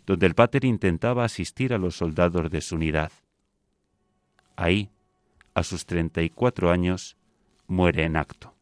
donde 0.05 0.27
el 0.27 0.35
pater 0.35 0.65
intentaba 0.65 1.25
asistir 1.25 1.73
a 1.73 1.79
los 1.79 1.97
soldados 1.97 2.51
de 2.51 2.61
su 2.61 2.75
unidad. 2.75 3.13
Ahí, 4.57 4.91
a 5.55 5.63
sus 5.63 5.87
treinta 5.87 6.23
y 6.23 6.31
cuatro 6.31 6.71
años, 6.71 7.17
muere 7.67 8.05
en 8.05 8.17
acto. 8.17 8.55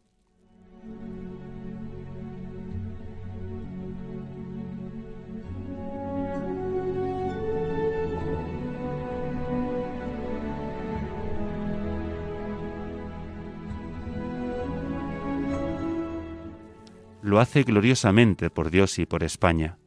lo 17.23 17.39
hace 17.39 17.63
gloriosamente 17.63 18.51
por 18.51 18.71
Dios 18.71 18.99
y 18.99 19.07
por 19.07 19.23
España, 19.23 19.79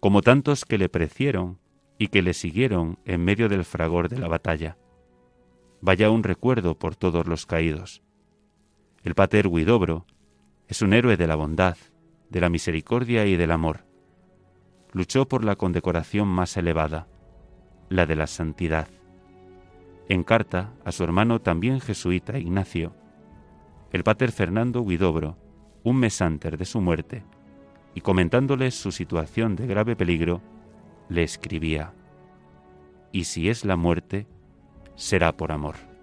como 0.00 0.22
tantos 0.22 0.64
que 0.64 0.78
le 0.78 0.88
precieron 0.88 1.60
y 1.98 2.08
que 2.08 2.22
le 2.22 2.34
siguieron 2.34 2.98
en 3.04 3.22
medio 3.22 3.48
del 3.48 3.64
fragor 3.64 4.08
de 4.08 4.18
la 4.18 4.28
batalla. 4.28 4.76
Vaya 5.80 6.10
un 6.10 6.24
recuerdo 6.24 6.76
por 6.76 6.96
todos 6.96 7.28
los 7.28 7.46
caídos. 7.46 8.02
El 9.04 9.14
pater 9.14 9.48
Guidobro 9.50 10.06
es 10.66 10.80
un 10.80 10.94
héroe 10.94 11.18
de 11.18 11.26
la 11.26 11.36
bondad, 11.36 11.76
de 12.30 12.40
la 12.40 12.48
misericordia 12.48 13.26
y 13.26 13.36
del 13.36 13.50
amor. 13.50 13.84
Luchó 14.92 15.28
por 15.28 15.44
la 15.44 15.56
condecoración 15.56 16.26
más 16.26 16.56
elevada, 16.56 17.06
la 17.90 18.06
de 18.06 18.16
la 18.16 18.26
santidad. 18.26 18.88
En 20.08 20.24
carta 20.24 20.72
a 20.86 20.90
su 20.90 21.04
hermano 21.04 21.40
también 21.42 21.80
jesuita 21.80 22.38
Ignacio, 22.38 22.96
el 23.92 24.02
pater 24.04 24.32
Fernando 24.32 24.82
Guidobro 24.82 25.36
un 25.82 25.96
mes 25.96 26.22
antes 26.22 26.58
de 26.58 26.64
su 26.64 26.80
muerte, 26.80 27.22
y 27.94 28.00
comentándole 28.00 28.70
su 28.70 28.90
situación 28.90 29.54
de 29.54 29.66
grave 29.66 29.96
peligro, 29.96 30.40
le 31.10 31.22
escribía, 31.22 31.92
Y 33.12 33.24
si 33.24 33.50
es 33.50 33.66
la 33.66 33.76
muerte, 33.76 34.26
será 34.96 35.36
por 35.36 35.52
amor. 35.52 35.93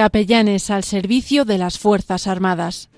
Capellanes 0.00 0.70
al 0.70 0.82
servicio 0.82 1.44
de 1.44 1.58
las 1.58 1.78
Fuerzas 1.78 2.26
Armadas. 2.26 2.88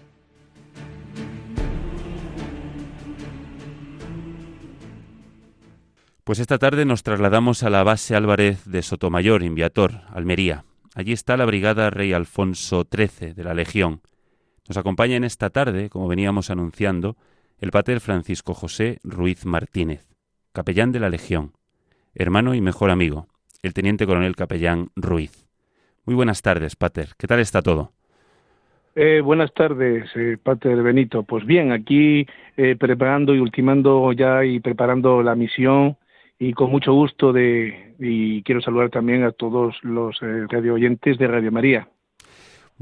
Pues 6.23 6.38
esta 6.38 6.59
tarde 6.59 6.85
nos 6.85 7.02
trasladamos 7.02 7.64
a 7.64 7.71
la 7.71 7.82
base 7.82 8.14
Álvarez 8.14 8.64
de 8.66 8.82
Sotomayor, 8.82 9.42
en 9.42 9.56
Viator, 9.56 10.02
Almería. 10.14 10.64
Allí 10.94 11.12
está 11.12 11.37
la 11.37 11.44
Brigada 11.44 11.90
Rey 11.90 12.12
Alfonso 12.12 12.87
XIII 12.88 13.35
de 13.35 13.42
la 13.42 13.54
Legión. 13.54 14.02
Nos 14.68 14.76
acompaña 14.76 15.16
en 15.16 15.25
esta 15.25 15.50
tarde, 15.50 15.90
como 15.90 16.06
veníamos 16.06 16.50
anunciando, 16.50 17.16
el 17.59 17.73
pater 17.73 17.99
Francisco 17.99 18.54
José 18.54 19.00
Ruiz 19.02 19.44
Martínez, 19.44 20.06
capellán 20.52 20.92
de 20.92 21.00
la 21.00 21.11
Legión, 21.11 21.54
hermano 22.14 22.54
y 22.54 22.61
mejor 22.61 22.90
amigo, 22.90 23.26
el 23.61 23.75
teniente 23.75 24.06
coronel 24.06 24.37
capellán 24.37 24.90
Ruiz. 24.94 25.41
Muy 26.04 26.14
buenas 26.14 26.42
tardes, 26.42 26.76
pater. 26.76 27.09
¿Qué 27.18 27.26
tal 27.26 27.40
está 27.40 27.62
todo? 27.62 27.92
Eh, 28.94 29.23
buenas 29.23 29.52
tardes, 29.54 30.11
eh, 30.16 30.37
Pater 30.42 30.82
Benito. 30.82 31.23
Pues 31.23 31.47
bien, 31.47 31.73
aquí 31.73 32.26
eh, 32.56 32.76
preparando 32.78 33.35
y 33.35 33.38
ultimando 33.38 34.12
ya 34.12 34.44
y 34.44 34.61
preparando 34.61 35.23
la 35.23 35.35
misión 35.35 35.97
y 36.38 36.52
con 36.52 36.71
mucho 36.71 36.92
gusto 36.92 37.32
de 37.32 37.94
y 37.99 38.42
quiero 38.42 38.61
saludar 38.61 38.90
también 38.90 39.23
a 39.23 39.32
todos 39.32 39.76
los 39.82 40.21
eh, 40.23 40.47
radio 40.49 40.75
oyentes 40.75 41.16
de 41.16 41.26
Radio 41.26 41.52
María. 41.52 41.88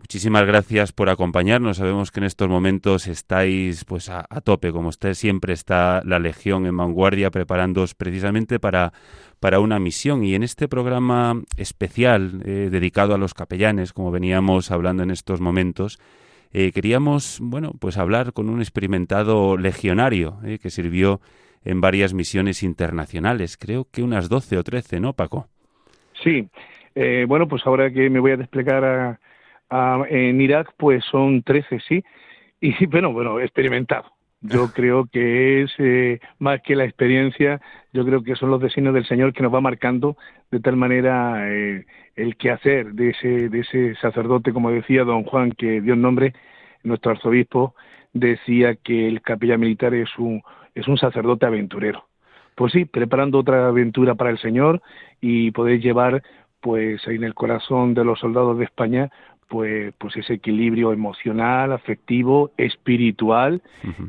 Muchísimas 0.00 0.46
gracias 0.46 0.92
por 0.92 1.10
acompañarnos. 1.10 1.76
Sabemos 1.76 2.10
que 2.10 2.20
en 2.20 2.24
estos 2.24 2.48
momentos 2.48 3.06
estáis 3.06 3.84
pues 3.84 4.08
a, 4.08 4.24
tope, 4.42 4.72
como 4.72 4.88
usted 4.88 5.14
siempre 5.14 5.52
está 5.52 6.02
la 6.04 6.18
Legión 6.18 6.66
en 6.66 6.76
vanguardia 6.76 7.30
preparándoos 7.30 7.94
precisamente 7.94 8.58
para, 8.58 8.92
para 9.40 9.60
una 9.60 9.78
misión. 9.78 10.24
Y 10.24 10.34
en 10.34 10.42
este 10.42 10.68
programa 10.68 11.42
especial 11.56 12.40
eh, 12.44 12.68
dedicado 12.70 13.14
a 13.14 13.18
los 13.18 13.34
capellanes, 13.34 13.92
como 13.92 14.10
veníamos 14.10 14.70
hablando 14.70 15.02
en 15.02 15.10
estos 15.10 15.40
momentos, 15.40 15.98
eh, 16.52 16.72
queríamos 16.72 17.38
bueno 17.40 17.72
pues 17.78 17.98
hablar 17.98 18.32
con 18.32 18.48
un 18.48 18.60
experimentado 18.60 19.56
legionario 19.56 20.38
que 20.60 20.70
sirvió 20.70 21.20
en 21.62 21.80
varias 21.80 22.14
misiones 22.14 22.62
internacionales, 22.62 23.58
creo 23.58 23.86
que 23.92 24.02
unas 24.02 24.28
12 24.30 24.56
o 24.56 24.64
13, 24.64 24.98
¿no, 24.98 25.12
Paco? 25.12 25.46
Sí, 26.24 26.48
eh, 26.94 27.26
bueno, 27.28 27.46
pues 27.46 27.66
ahora 27.66 27.92
que 27.92 28.08
me 28.08 28.18
voy 28.18 28.32
a 28.32 28.36
desplegar 28.38 28.84
a, 28.84 29.20
en 29.70 30.40
Irak, 30.40 30.72
pues 30.76 31.04
son 31.04 31.42
13, 31.42 31.80
sí, 31.86 32.04
y 32.60 32.86
bueno, 32.86 33.12
bueno, 33.12 33.40
experimentado. 33.40 34.12
Yo 34.40 34.70
creo 34.74 35.06
que 35.06 35.62
es 35.62 35.72
eh, 35.78 36.20
más 36.38 36.60
que 36.62 36.76
la 36.76 36.84
experiencia, 36.84 37.60
yo 37.92 38.04
creo 38.04 38.22
que 38.22 38.36
son 38.36 38.50
los 38.50 38.60
designios 38.60 38.94
del 38.94 39.06
Señor 39.06 39.32
que 39.32 39.42
nos 39.42 39.54
va 39.54 39.60
marcando 39.60 40.16
de 40.50 40.60
tal 40.60 40.76
manera 40.76 41.48
eh, 41.50 41.86
el 42.16 42.36
quehacer 42.36 42.92
de 42.92 43.10
ese, 43.10 43.48
de 43.48 43.60
ese 43.60 43.94
sacerdote, 43.96 44.52
como 44.52 44.70
decía 44.70 45.04
don 45.04 45.24
Juan, 45.24 45.52
que 45.52 45.80
dio 45.80 45.94
nombre, 45.96 46.34
nuestro 46.82 47.12
arzobispo, 47.12 47.74
decía 48.12 48.74
que 48.76 49.06
el 49.06 49.22
capellán 49.22 49.60
militar 49.60 49.94
es 49.94 50.08
un, 50.18 50.42
es 50.74 50.88
un 50.88 50.98
sacerdote 50.98 51.46
aventurero. 51.46 52.06
Pues 52.54 52.72
sí, 52.72 52.84
preparando 52.84 53.38
otra 53.38 53.68
aventura 53.68 54.14
para 54.14 54.30
el 54.30 54.38
Señor 54.38 54.82
y 55.20 55.50
poder 55.52 55.80
llevar 55.80 56.22
pues 56.60 57.06
en 57.06 57.24
el 57.24 57.34
corazón 57.34 57.94
de 57.94 58.04
los 58.04 58.18
soldados 58.18 58.58
de 58.58 58.64
España 58.64 59.10
pues, 59.50 59.92
pues 59.98 60.16
ese 60.16 60.34
equilibrio 60.34 60.92
emocional, 60.92 61.72
afectivo, 61.72 62.52
espiritual 62.56 63.60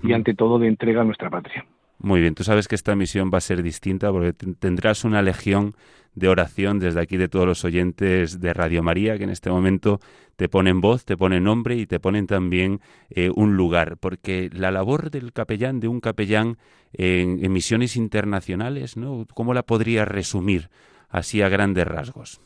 y 0.03 0.13
ante 0.13 0.35
todo 0.35 0.59
de 0.59 0.67
entrega 0.67 1.01
a 1.01 1.03
nuestra 1.03 1.29
patria. 1.29 1.65
Muy 1.97 2.21
bien, 2.21 2.35
tú 2.35 2.43
sabes 2.43 2.67
que 2.67 2.75
esta 2.75 2.95
misión 2.95 3.31
va 3.33 3.39
a 3.39 3.41
ser 3.41 3.63
distinta 3.63 4.11
porque 4.11 4.33
tendrás 4.33 5.03
una 5.03 5.21
legión 5.21 5.73
de 6.13 6.27
oración 6.27 6.79
desde 6.79 7.01
aquí 7.01 7.17
de 7.17 7.27
todos 7.27 7.47
los 7.47 7.65
oyentes 7.65 8.39
de 8.39 8.53
Radio 8.53 8.83
María 8.83 9.17
que 9.17 9.23
en 9.23 9.29
este 9.31 9.49
momento 9.49 9.99
te 10.35 10.47
ponen 10.47 10.79
voz, 10.79 11.05
te 11.05 11.17
ponen 11.17 11.43
nombre 11.43 11.75
y 11.75 11.87
te 11.87 11.99
ponen 11.99 12.27
también 12.27 12.79
eh, 13.09 13.31
un 13.33 13.57
lugar, 13.57 13.97
porque 13.97 14.49
la 14.53 14.71
labor 14.71 15.09
del 15.09 15.33
capellán, 15.33 15.79
de 15.79 15.87
un 15.87 16.01
capellán 16.01 16.57
en, 16.93 17.43
en 17.43 17.51
misiones 17.51 17.95
internacionales, 17.95 18.95
¿no? 18.95 19.25
¿Cómo 19.33 19.53
la 19.53 19.63
podrías 19.63 20.07
resumir 20.07 20.69
así 21.09 21.41
a 21.41 21.49
grandes 21.49 21.87
rasgos? 21.87 22.41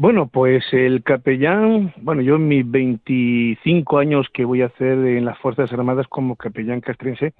Bueno, 0.00 0.28
pues 0.28 0.64
el 0.72 1.02
capellán, 1.02 1.92
bueno, 1.96 2.22
yo 2.22 2.36
en 2.36 2.46
mis 2.46 2.70
25 2.70 3.98
años 3.98 4.28
que 4.32 4.44
voy 4.44 4.62
a 4.62 4.66
hacer 4.66 4.92
en 4.96 5.24
las 5.24 5.36
Fuerzas 5.38 5.72
Armadas 5.72 6.06
como 6.06 6.36
capellán 6.36 6.80
castrense, 6.80 7.34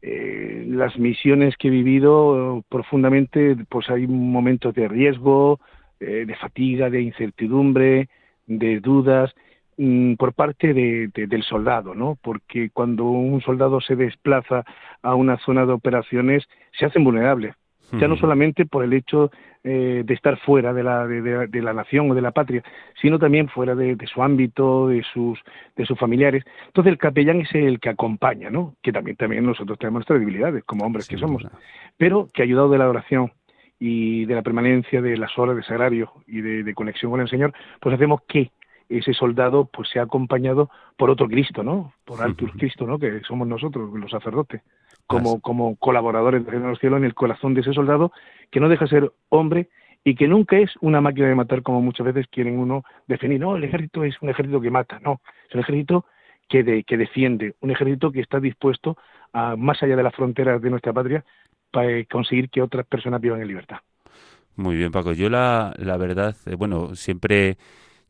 eh, 0.00 0.64
las 0.66 0.98
misiones 0.98 1.58
que 1.58 1.68
he 1.68 1.70
vivido 1.70 2.64
profundamente, 2.70 3.54
pues 3.68 3.90
hay 3.90 4.06
momentos 4.06 4.74
de 4.74 4.88
riesgo, 4.88 5.60
eh, 6.00 6.24
de 6.26 6.34
fatiga, 6.36 6.88
de 6.88 7.02
incertidumbre, 7.02 8.08
de 8.46 8.80
dudas 8.80 9.34
mm, 9.76 10.14
por 10.14 10.32
parte 10.32 10.72
de, 10.72 11.10
del 11.14 11.42
soldado, 11.42 11.94
¿no? 11.94 12.16
Porque 12.22 12.70
cuando 12.70 13.04
un 13.04 13.42
soldado 13.42 13.82
se 13.82 13.94
desplaza 13.94 14.64
a 15.02 15.14
una 15.14 15.36
zona 15.36 15.66
de 15.66 15.72
operaciones, 15.74 16.44
se 16.78 16.86
hacen 16.86 17.04
vulnerables 17.04 17.54
ya 18.00 18.08
no 18.08 18.16
solamente 18.16 18.66
por 18.66 18.84
el 18.84 18.92
hecho 18.92 19.30
eh, 19.62 20.02
de 20.04 20.14
estar 20.14 20.38
fuera 20.40 20.72
de 20.72 20.82
la, 20.82 21.06
de, 21.06 21.62
la 21.62 21.72
nación 21.72 22.10
o 22.10 22.14
de 22.14 22.20
la 22.20 22.32
patria, 22.32 22.62
sino 23.00 23.18
también 23.18 23.48
fuera 23.48 23.74
de, 23.74 23.96
su 24.06 24.22
ámbito, 24.22 24.88
de 24.88 25.02
sus, 25.12 25.38
de 25.76 25.86
sus 25.86 25.98
familiares. 25.98 26.44
Entonces 26.66 26.92
el 26.92 26.98
capellán 26.98 27.40
es 27.40 27.54
el 27.54 27.80
que 27.80 27.88
acompaña, 27.88 28.50
¿no? 28.50 28.74
Que 28.82 28.92
también, 28.92 29.16
también 29.16 29.44
nosotros 29.44 29.78
tenemos 29.78 30.00
nuestras 30.00 30.20
debilidades 30.20 30.64
como 30.64 30.84
hombres 30.84 31.08
que 31.08 31.18
somos, 31.18 31.46
pero 31.96 32.28
que 32.32 32.42
ayudado 32.42 32.68
de 32.68 32.78
la 32.78 32.88
oración 32.88 33.32
y 33.78 34.24
de 34.26 34.34
la 34.34 34.42
permanencia 34.42 35.00
de 35.00 35.16
las 35.16 35.36
horas 35.38 35.56
de 35.56 35.62
sagrario 35.62 36.12
y 36.26 36.40
de, 36.40 36.74
conexión 36.74 37.10
con 37.10 37.20
el 37.20 37.28
Señor, 37.28 37.52
pues 37.80 37.94
hacemos 37.94 38.20
que 38.28 38.50
ese 38.88 39.14
soldado 39.14 39.68
pues 39.72 39.88
sea 39.88 40.02
acompañado 40.02 40.70
por 40.96 41.10
otro 41.10 41.26
Cristo, 41.26 41.62
¿no? 41.62 41.94
Por 42.04 42.22
Altus 42.22 42.52
Cristo, 42.52 42.86
¿no? 42.86 42.98
Que 42.98 43.20
somos 43.20 43.48
nosotros, 43.48 43.90
los 43.94 44.10
sacerdotes 44.10 44.62
como, 45.06 45.40
como 45.40 45.76
colaboradores 45.76 46.44
de 46.44 46.58
los 46.58 46.78
cielos 46.78 46.98
en 46.98 47.04
el 47.04 47.14
corazón 47.14 47.54
de 47.54 47.60
ese 47.60 47.72
soldado 47.72 48.12
que 48.50 48.60
no 48.60 48.68
deja 48.68 48.86
ser 48.86 49.12
hombre 49.28 49.68
y 50.04 50.14
que 50.14 50.28
nunca 50.28 50.58
es 50.58 50.70
una 50.80 51.00
máquina 51.00 51.28
de 51.28 51.34
matar 51.34 51.62
como 51.62 51.80
muchas 51.80 52.06
veces 52.06 52.26
quieren 52.30 52.58
uno 52.58 52.84
definir. 53.06 53.40
No, 53.40 53.56
el 53.56 53.64
ejército 53.64 54.04
es 54.04 54.20
un 54.20 54.28
ejército 54.28 54.60
que 54.60 54.70
mata, 54.70 55.00
no, 55.00 55.20
es 55.48 55.54
un 55.54 55.60
ejército 55.60 56.04
que, 56.48 56.62
de, 56.62 56.84
que 56.84 56.96
defiende, 56.96 57.54
un 57.60 57.70
ejército 57.70 58.12
que 58.12 58.20
está 58.20 58.38
dispuesto 58.38 58.98
a, 59.32 59.56
más 59.56 59.82
allá 59.82 59.96
de 59.96 60.02
las 60.02 60.14
fronteras 60.14 60.60
de 60.60 60.70
nuestra 60.70 60.92
patria, 60.92 61.24
para 61.70 62.04
conseguir 62.04 62.50
que 62.50 62.62
otras 62.62 62.86
personas 62.86 63.20
vivan 63.20 63.40
en 63.40 63.48
libertad. 63.48 63.78
Muy 64.56 64.76
bien, 64.76 64.92
Paco. 64.92 65.12
Yo 65.12 65.28
la, 65.28 65.74
la 65.78 65.96
verdad, 65.96 66.36
eh, 66.46 66.54
bueno, 66.54 66.94
siempre 66.94 67.56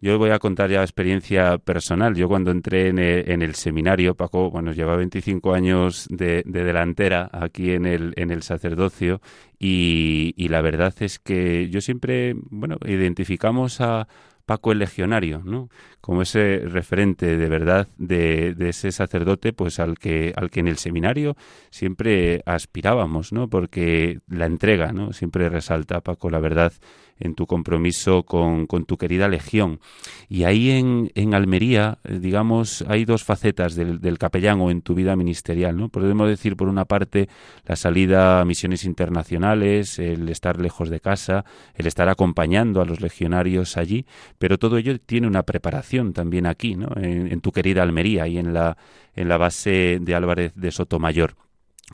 yo 0.05 0.19
voy 0.19 0.29
a 0.31 0.39
contar 0.39 0.69
ya 0.71 0.83
experiencia 0.83 1.57
personal. 1.57 2.15
Yo 2.15 2.29
cuando 2.29 2.51
entré 2.51 2.89
en 2.89 2.99
el, 2.99 3.55
seminario, 3.55 4.15
Paco, 4.15 4.51
bueno, 4.51 4.73
lleva 4.73 4.97
25 4.97 5.55
años 5.55 6.07
de, 6.11 6.43
delantera 6.45 7.31
aquí 7.33 7.71
en 7.71 7.87
el, 7.87 8.13
en 8.17 8.31
el 8.31 8.43
sacerdocio 8.43 9.23
y, 9.59 10.35
y 10.37 10.49
la 10.49 10.61
verdad 10.61 10.95
es 11.01 11.19
que 11.19 11.71
yo 11.71 11.81
siempre, 11.81 12.35
bueno, 12.51 12.77
identificamos 12.85 13.81
a, 13.81 14.07
Paco 14.47 14.73
el 14.73 14.79
Legionario, 14.79 15.41
¿no? 15.43 15.71
Como 16.01 16.23
ese 16.23 16.59
referente 16.67 17.39
de 17.39 17.49
verdad 17.49 17.89
de, 17.97 18.55
de, 18.55 18.69
ese 18.69 18.93
sacerdote, 18.93 19.55
pues 19.55 19.81
al 19.81 19.99
que, 19.99 20.35
al 20.37 20.51
que 20.51 20.61
en 20.61 20.69
el 20.69 20.77
seminario 20.77 21.35
siempre 21.71 22.43
aspirábamos, 22.45 23.33
¿no? 23.33 23.49
Porque 23.49 24.21
la 24.29 24.45
entrega, 24.45 24.93
¿no? 24.93 25.15
Siempre 25.15 25.49
resalta, 25.49 26.03
Paco, 26.03 26.29
la 26.29 26.41
verdad 26.41 26.75
en 27.19 27.35
tu 27.35 27.47
compromiso 27.47 28.25
con, 28.25 28.67
con 28.67 28.85
tu 28.85 28.97
querida 28.97 29.29
Legión. 29.29 29.81
Y 30.29 30.45
ahí 30.45 30.71
en, 30.71 31.11
en, 31.15 31.35
Almería, 31.35 31.99
eh, 32.05 32.19
digamos, 32.19 32.85
hay 32.89 33.05
dos 33.05 33.25
facetas 33.25 33.75
del, 33.75 34.01
del, 34.01 34.19
capellán 34.19 34.61
o 34.61 34.71
en 34.71 34.83
tu 34.83 34.95
vida 34.95 35.17
ministerial, 35.17 35.77
¿no? 35.77 35.89
Podemos 35.89 36.29
decir, 36.29 36.57
por 36.57 36.69
una 36.69 36.85
parte, 36.85 37.29
la 37.67 37.77
salida 37.77 38.41
a 38.41 38.45
misiones 38.45 38.85
internacionales, 38.85 39.99
el 39.99 40.29
estar 40.29 40.61
lejos 40.61 40.91
de 40.91 41.01
casa, 41.01 41.45
el 41.75 41.87
estar 41.87 42.09
acompañando 42.09 42.81
a 42.81 42.85
los 42.85 43.01
legionarios 43.01 43.77
allí, 43.77 44.07
pero 44.39 44.59
todo 44.59 44.77
ello 44.77 44.99
tiene 44.99 45.27
una 45.27 45.45
preparación 45.45 46.13
también 46.13 46.47
aquí, 46.47 46.77
¿no? 46.77 46.89
En, 46.97 47.41
tu 47.41 47.53
querida 47.53 47.83
Almería 47.83 48.27
y 48.27 48.39
en 48.39 48.55
la, 48.55 48.77
en 49.15 49.29
la 49.29 49.37
base 49.37 49.99
de 50.01 50.15
Álvarez 50.15 50.53
de 50.55 50.71
Sotomayor. 50.71 51.35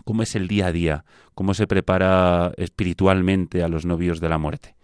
¿Cómo 0.04 0.22
es 0.22 0.36
el 0.36 0.46
día 0.46 0.66
a 0.66 0.72
día? 0.72 1.04
¿Cómo 1.34 1.54
se 1.54 1.66
prepara 1.66 2.52
espiritualmente 2.56 3.62
a 3.62 3.68
los 3.68 3.84
novios 3.84 4.20
de 4.20 4.28
la 4.28 4.38
muerte? 4.38 4.76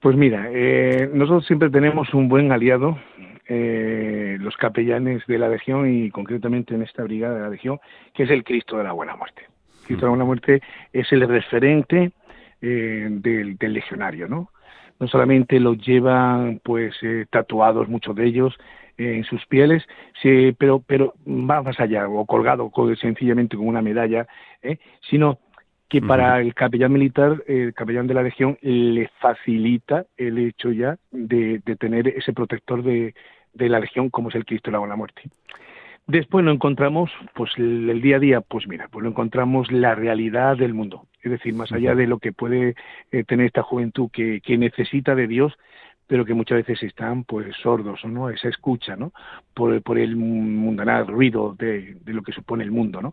Pues 0.00 0.14
mira, 0.16 0.48
eh, 0.52 1.10
nosotros 1.12 1.46
siempre 1.46 1.70
tenemos 1.70 2.12
un 2.12 2.28
buen 2.28 2.52
aliado, 2.52 2.98
eh, 3.48 4.36
los 4.40 4.56
capellanes 4.56 5.26
de 5.26 5.38
la 5.38 5.48
Legión 5.48 5.90
y 5.90 6.10
concretamente 6.10 6.74
en 6.74 6.82
esta 6.82 7.02
brigada 7.02 7.36
de 7.36 7.40
la 7.42 7.48
Legión, 7.48 7.80
que 8.12 8.24
es 8.24 8.30
el 8.30 8.44
Cristo 8.44 8.76
de 8.76 8.84
la 8.84 8.92
Buena 8.92 9.16
Muerte. 9.16 9.42
Cristo 9.86 10.04
de 10.04 10.06
la 10.06 10.10
Buena 10.10 10.24
Muerte 10.24 10.62
es 10.92 11.10
el 11.12 11.26
referente 11.26 12.12
eh, 12.60 13.08
del, 13.10 13.56
legionario, 13.60 14.28
¿no? 14.28 14.50
No 15.00 15.08
solamente 15.08 15.60
los 15.60 15.78
llevan 15.78 16.60
pues 16.62 16.94
tatuados 17.30 17.88
muchos 17.88 18.16
de 18.16 18.26
ellos 18.26 18.56
en 18.96 19.24
sus 19.24 19.44
pieles, 19.44 19.84
pero 20.56 20.82
pero 20.86 21.12
va 21.26 21.62
más 21.62 21.78
allá 21.78 22.08
o 22.08 22.24
colgado 22.24 22.72
sencillamente 22.98 23.58
con 23.58 23.68
una 23.68 23.82
medalla, 23.82 24.26
sino 25.02 25.38
que 25.88 26.02
para 26.02 26.40
el 26.40 26.54
capellán 26.54 26.92
militar, 26.92 27.44
el 27.46 27.72
capellán 27.72 28.06
de 28.06 28.14
la 28.14 28.22
legión, 28.22 28.58
le 28.60 29.08
facilita 29.20 30.06
el 30.16 30.38
hecho 30.38 30.72
ya 30.72 30.96
de, 31.12 31.60
tener 31.78 32.08
ese 32.08 32.32
protector 32.32 32.82
de, 32.82 33.14
la 33.54 33.78
legión 33.78 34.10
como 34.10 34.28
es 34.30 34.34
el 34.34 34.44
Cristo 34.44 34.70
de 34.70 34.78
la 34.78 34.96
Muerte. 34.96 35.22
Después 36.08 36.44
lo 36.44 36.52
encontramos, 36.52 37.10
pues 37.34 37.52
el, 37.56 38.00
día 38.00 38.16
a 38.16 38.20
día, 38.20 38.40
pues 38.40 38.66
mira, 38.68 38.88
pues 38.90 39.02
lo 39.02 39.10
encontramos 39.10 39.70
la 39.72 39.94
realidad 39.94 40.56
del 40.56 40.74
mundo. 40.74 41.06
Es 41.22 41.30
decir, 41.32 41.54
más 41.54 41.72
allá 41.72 41.94
de 41.94 42.06
lo 42.06 42.18
que 42.18 42.32
puede 42.32 42.76
eh, 43.10 43.24
tener 43.24 43.46
esta 43.46 43.62
juventud 43.62 44.08
que, 44.12 44.40
que 44.40 44.56
necesita 44.56 45.16
de 45.16 45.26
Dios, 45.26 45.56
pero 46.06 46.24
que 46.24 46.34
muchas 46.34 46.58
veces 46.58 46.82
están 46.84 47.24
pues 47.24 47.46
sordos, 47.60 48.04
¿no? 48.04 48.30
Esa 48.30 48.48
escucha, 48.48 48.94
¿no? 48.94 49.12
Por, 49.52 49.82
por 49.82 49.98
el 49.98 50.14
mundanal 50.16 51.08
ruido 51.08 51.56
de, 51.58 51.96
de, 52.04 52.12
lo 52.12 52.22
que 52.22 52.30
supone 52.32 52.62
el 52.62 52.70
mundo, 52.70 53.02
¿no? 53.02 53.12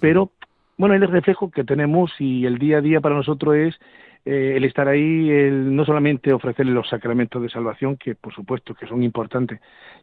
Pero 0.00 0.32
bueno, 0.80 0.94
es 0.94 1.02
el 1.02 1.08
reflejo 1.08 1.50
que 1.50 1.62
tenemos 1.62 2.10
y 2.18 2.46
el 2.46 2.56
día 2.56 2.78
a 2.78 2.80
día 2.80 3.02
para 3.02 3.14
nosotros 3.14 3.54
es 3.54 3.78
eh, 4.24 4.54
el 4.56 4.64
estar 4.64 4.88
ahí, 4.88 5.28
el 5.28 5.76
no 5.76 5.84
solamente 5.84 6.32
ofrecerles 6.32 6.74
los 6.74 6.88
sacramentos 6.88 7.42
de 7.42 7.50
salvación, 7.50 7.98
que 7.98 8.14
por 8.14 8.32
supuesto 8.32 8.74
que 8.74 8.86
son 8.86 9.02
importantes, 9.02 9.60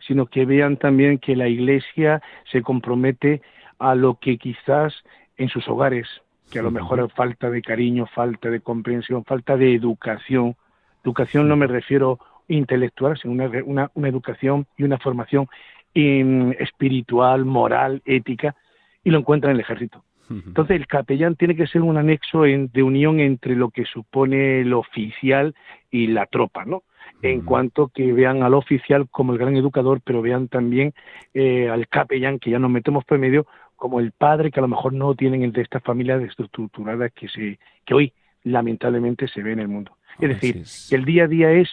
sino 0.07 0.27
que 0.27 0.45
vean 0.45 0.77
también 0.77 1.17
que 1.17 1.35
la 1.35 1.47
Iglesia 1.47 2.21
se 2.51 2.61
compromete 2.61 3.41
a 3.79 3.95
lo 3.95 4.19
que 4.19 4.37
quizás 4.37 4.93
en 5.37 5.49
sus 5.49 5.67
hogares, 5.67 6.07
que 6.51 6.59
a 6.59 6.61
lo 6.61 6.69
mejor 6.69 7.09
falta 7.09 7.49
de 7.49 7.63
cariño, 7.63 8.05
falta 8.05 8.51
de 8.51 8.59
comprensión, 8.59 9.25
falta 9.25 9.57
de 9.57 9.73
educación. 9.73 10.57
Educación 11.03 11.47
no 11.47 11.55
me 11.55 11.65
refiero 11.65 12.19
intelectual, 12.49 13.17
sino 13.17 13.33
una, 13.33 13.49
una, 13.65 13.91
una 13.95 14.09
educación 14.09 14.67
y 14.77 14.83
una 14.83 14.99
formación 14.99 15.47
espiritual, 15.95 17.45
moral, 17.45 18.03
ética, 18.05 18.55
y 19.03 19.09
lo 19.09 19.17
encuentran 19.17 19.49
en 19.49 19.55
el 19.55 19.61
ejército. 19.61 20.03
Entonces 20.29 20.75
el 20.75 20.87
capellán 20.87 21.35
tiene 21.35 21.55
que 21.55 21.67
ser 21.67 21.81
un 21.81 21.97
anexo 21.97 22.41
de 22.41 22.83
unión 22.83 23.19
entre 23.19 23.55
lo 23.55 23.69
que 23.69 23.85
supone 23.85 24.61
el 24.61 24.73
oficial 24.73 25.55
y 25.89 26.07
la 26.07 26.25
tropa, 26.25 26.65
¿no? 26.65 26.83
En 27.21 27.41
cuanto 27.41 27.87
que 27.87 28.11
vean 28.11 28.43
al 28.43 28.53
oficial 28.53 29.07
como 29.09 29.31
el 29.31 29.39
gran 29.39 29.55
educador, 29.55 30.01
pero 30.03 30.21
vean 30.21 30.49
también 30.49 30.93
eh, 31.33 31.69
al 31.69 31.87
capellán, 31.87 32.39
que 32.39 32.51
ya 32.51 32.59
nos 32.59 32.69
metemos 32.69 33.05
por 33.05 33.17
medio, 33.17 33.47
como 33.75 33.99
el 33.99 34.11
padre 34.11 34.51
que 34.51 34.59
a 34.59 34.63
lo 34.63 34.67
mejor 34.67 34.93
no 34.93 35.15
tienen 35.15 35.51
de 35.51 35.61
estas 35.61 35.81
familias 35.83 36.21
estructuradas 36.21 37.11
que, 37.13 37.29
se, 37.29 37.59
que 37.85 37.93
hoy 37.93 38.13
lamentablemente 38.43 39.27
se 39.27 39.41
ve 39.41 39.53
en 39.53 39.59
el 39.59 39.67
mundo. 39.67 39.95
Es 40.19 40.29
decir, 40.29 40.63
que 40.89 40.95
el 40.95 41.05
día 41.05 41.25
a 41.25 41.27
día 41.27 41.51
es 41.51 41.69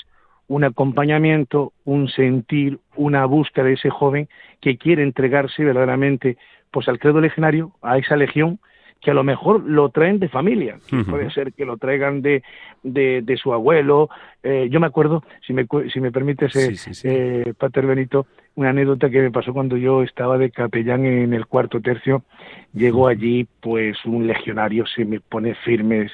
un 0.46 0.64
acompañamiento, 0.64 1.72
un 1.84 2.08
sentir, 2.08 2.78
una 2.96 3.24
búsqueda 3.24 3.64
de 3.64 3.72
ese 3.74 3.90
joven 3.90 4.28
que 4.60 4.76
quiere 4.76 5.02
entregarse 5.02 5.64
verdaderamente 5.64 6.36
pues 6.74 6.88
al 6.88 6.98
credo 6.98 7.20
legionario, 7.20 7.70
a 7.82 7.98
esa 7.98 8.16
legión, 8.16 8.58
que 9.00 9.12
a 9.12 9.14
lo 9.14 9.22
mejor 9.22 9.62
lo 9.62 9.90
traen 9.90 10.18
de 10.18 10.28
familia, 10.28 10.78
puede 11.08 11.30
ser 11.30 11.52
que 11.52 11.64
lo 11.64 11.76
traigan 11.76 12.20
de, 12.20 12.42
de, 12.82 13.36
su 13.36 13.52
abuelo. 13.52 14.08
Eh, 14.42 14.68
yo 14.72 14.80
me 14.80 14.88
acuerdo, 14.88 15.22
si 15.46 15.52
me, 15.52 15.68
si 15.92 16.00
me 16.00 16.10
permites, 16.10 16.56
eh, 16.56 16.74
eh, 17.04 17.54
Pater 17.56 17.86
Benito, 17.86 18.26
una 18.56 18.70
anécdota 18.70 19.08
que 19.08 19.22
me 19.22 19.30
pasó 19.30 19.52
cuando 19.52 19.76
yo 19.76 20.02
estaba 20.02 20.36
de 20.36 20.50
capellán 20.50 21.06
en 21.06 21.32
el 21.32 21.46
cuarto 21.46 21.80
tercio. 21.80 22.24
Llegó 22.72 23.06
allí, 23.06 23.46
pues, 23.60 24.04
un 24.04 24.26
legionario, 24.26 24.84
se 24.86 25.04
me 25.04 25.20
pone 25.20 25.54
firmes 25.54 26.10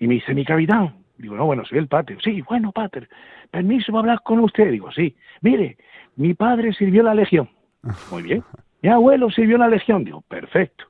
y 0.00 0.08
me 0.08 0.14
dice, 0.14 0.34
mi 0.34 0.44
capitán. 0.44 0.94
Digo, 1.18 1.36
no, 1.36 1.44
bueno, 1.44 1.64
soy 1.66 1.78
el 1.78 1.86
pater. 1.86 2.18
Sí, 2.24 2.40
bueno, 2.40 2.72
pater, 2.72 3.08
permiso 3.50 3.92
para 3.92 4.00
hablar 4.00 4.22
con 4.24 4.40
usted. 4.40 4.72
Digo, 4.72 4.90
sí, 4.90 5.14
mire, 5.40 5.76
mi 6.16 6.34
padre 6.34 6.72
sirvió 6.72 7.04
la 7.04 7.14
legión. 7.14 7.48
Muy 8.10 8.22
bien. 8.22 8.42
Mi 8.82 8.88
abuelo 8.88 9.30
sirvió 9.30 9.58
la 9.58 9.68
legión. 9.68 10.04
Digo, 10.04 10.22
perfecto. 10.22 10.84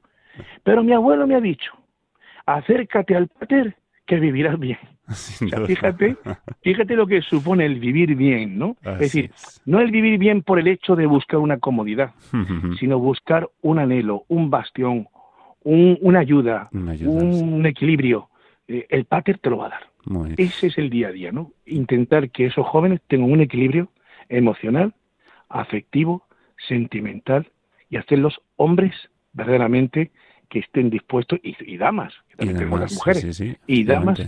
Pero 0.62 0.82
mi 0.82 0.92
abuelo 0.92 1.26
me 1.26 1.34
ha 1.34 1.40
dicho, 1.40 1.72
acércate 2.46 3.16
al 3.16 3.28
pater 3.28 3.76
que 4.06 4.16
vivirás 4.16 4.58
bien. 4.58 4.78
fíjate, 5.66 6.16
fíjate 6.62 6.94
lo 6.94 7.06
que 7.06 7.20
supone 7.22 7.66
el 7.66 7.80
vivir 7.80 8.14
bien, 8.14 8.58
¿no? 8.58 8.76
es 8.84 8.98
decir, 8.98 9.32
no 9.64 9.80
el 9.80 9.90
vivir 9.90 10.18
bien 10.18 10.42
por 10.42 10.60
el 10.60 10.68
hecho 10.68 10.94
de 10.94 11.06
buscar 11.06 11.40
una 11.40 11.58
comodidad, 11.58 12.12
sino 12.78 12.98
buscar 12.98 13.48
un 13.60 13.80
anhelo, 13.80 14.24
un 14.28 14.50
bastión, 14.50 15.08
una 15.62 16.20
ayuda, 16.20 16.68
un 16.72 17.66
equilibrio. 17.66 18.28
Eh, 18.68 18.86
el 18.88 19.04
pater 19.04 19.38
te 19.38 19.50
lo 19.50 19.58
va 19.58 19.66
a 19.66 19.70
dar. 19.70 19.90
Ese 20.36 20.68
es 20.68 20.78
el 20.78 20.90
día 20.90 21.08
a 21.08 21.12
día, 21.12 21.32
¿no? 21.32 21.52
Intentar 21.66 22.30
que 22.30 22.46
esos 22.46 22.66
jóvenes 22.66 23.00
tengan 23.08 23.32
un 23.32 23.40
equilibrio 23.40 23.88
emocional, 24.28 24.94
afectivo, 25.48 26.24
sentimental 26.56 27.50
y 27.90 27.96
hacerlos 27.96 28.40
hombres 28.56 28.94
verdaderamente 29.32 30.10
que 30.48 30.60
estén 30.60 30.90
dispuestos, 30.90 31.38
y, 31.42 31.76
damas, 31.76 32.12
que 32.28 32.36
también 32.36 32.58
tenemos 32.58 32.80
las 32.80 32.92
mujeres, 32.92 33.40
y 33.66 33.84
damas 33.84 34.20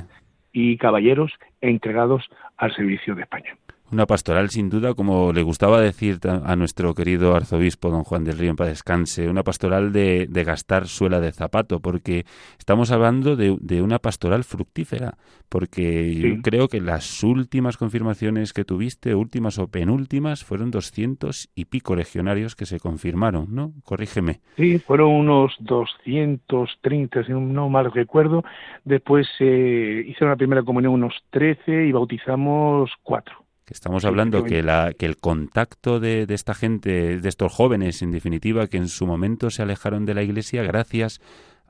y 0.53 0.77
caballeros 0.77 1.33
entregados 1.61 2.29
al 2.57 2.75
servicio 2.75 3.15
de 3.15 3.23
España. 3.23 3.57
Una 3.93 4.07
pastoral, 4.07 4.49
sin 4.49 4.71
duda, 4.71 4.95
como 4.95 5.35
le 5.35 5.43
gustaba 5.43 5.79
decir 5.79 6.19
a 6.25 6.57
nuestro 6.57 6.95
querido 6.95 7.37
arzobispo 7.37 7.91
don 7.91 8.05
Juan 8.05 8.25
del 8.25 8.39
Río 8.39 8.49
en 8.49 8.57
paz 8.57 8.69
descanse, 8.69 9.29
una 9.29 9.43
pastoral 9.43 9.93
de, 9.93 10.27
gastar 10.47 10.87
suela 10.89 11.21
de 11.21 11.31
zapato, 11.31 11.81
porque 11.81 12.25
estamos 12.59 12.91
hablando 12.91 13.37
de, 13.37 13.83
una 13.83 13.99
pastoral 13.99 14.45
fructífera, 14.45 15.19
porque 15.51 16.15
yo 16.15 16.41
creo 16.43 16.69
que 16.69 16.81
las 16.81 17.23
últimas 17.23 17.77
confirmaciones 17.77 18.55
que 18.55 18.65
tuviste, 18.65 19.15
últimas 19.15 19.59
o 19.59 19.69
penúltimas, 19.69 20.43
fueron 20.43 20.71
doscientos 20.71 21.51
y 21.55 21.67
pico 21.67 21.95
legionarios 21.95 22.57
que 22.57 22.65
se 22.65 22.81
confirmaron, 22.81 23.55
¿no? 23.55 23.75
Corrígeme. 23.85 24.41
Sí, 24.57 24.79
fueron 24.79 25.11
unos 25.11 25.55
230, 25.61 27.25
si 27.25 27.33
no 27.33 27.69
mal 27.69 27.93
recuerdo. 27.93 28.43
Después 28.87 29.29
eh, 29.39 30.03
hicieron 30.07 30.31
la 30.31 30.37
primera 30.37 30.63
comunión 30.63 30.95
unos 30.95 31.13
13 31.29 31.89
y 31.89 31.93
bautizamos 31.93 32.91
cuatro. 33.03 33.42
Estamos 33.73 34.05
hablando 34.05 34.45
que, 34.45 34.63
la, 34.63 34.93
que 34.93 35.07
el 35.07 35.17
contacto 35.17 35.99
de, 35.99 36.27
de, 36.27 36.35
esta 36.35 36.55
gente, 36.55 37.19
de 37.19 37.29
estos 37.29 37.53
jóvenes, 37.53 38.03
en 38.03 38.11
definitiva, 38.13 38.67
que 38.67 38.77
en 38.77 38.89
su 38.89 39.07
momento 39.07 39.51
se 39.51 39.63
alejaron 39.63 40.05
de 40.05 40.15
la 40.15 40.23
Iglesia 40.23 40.63
gracias 40.63 41.21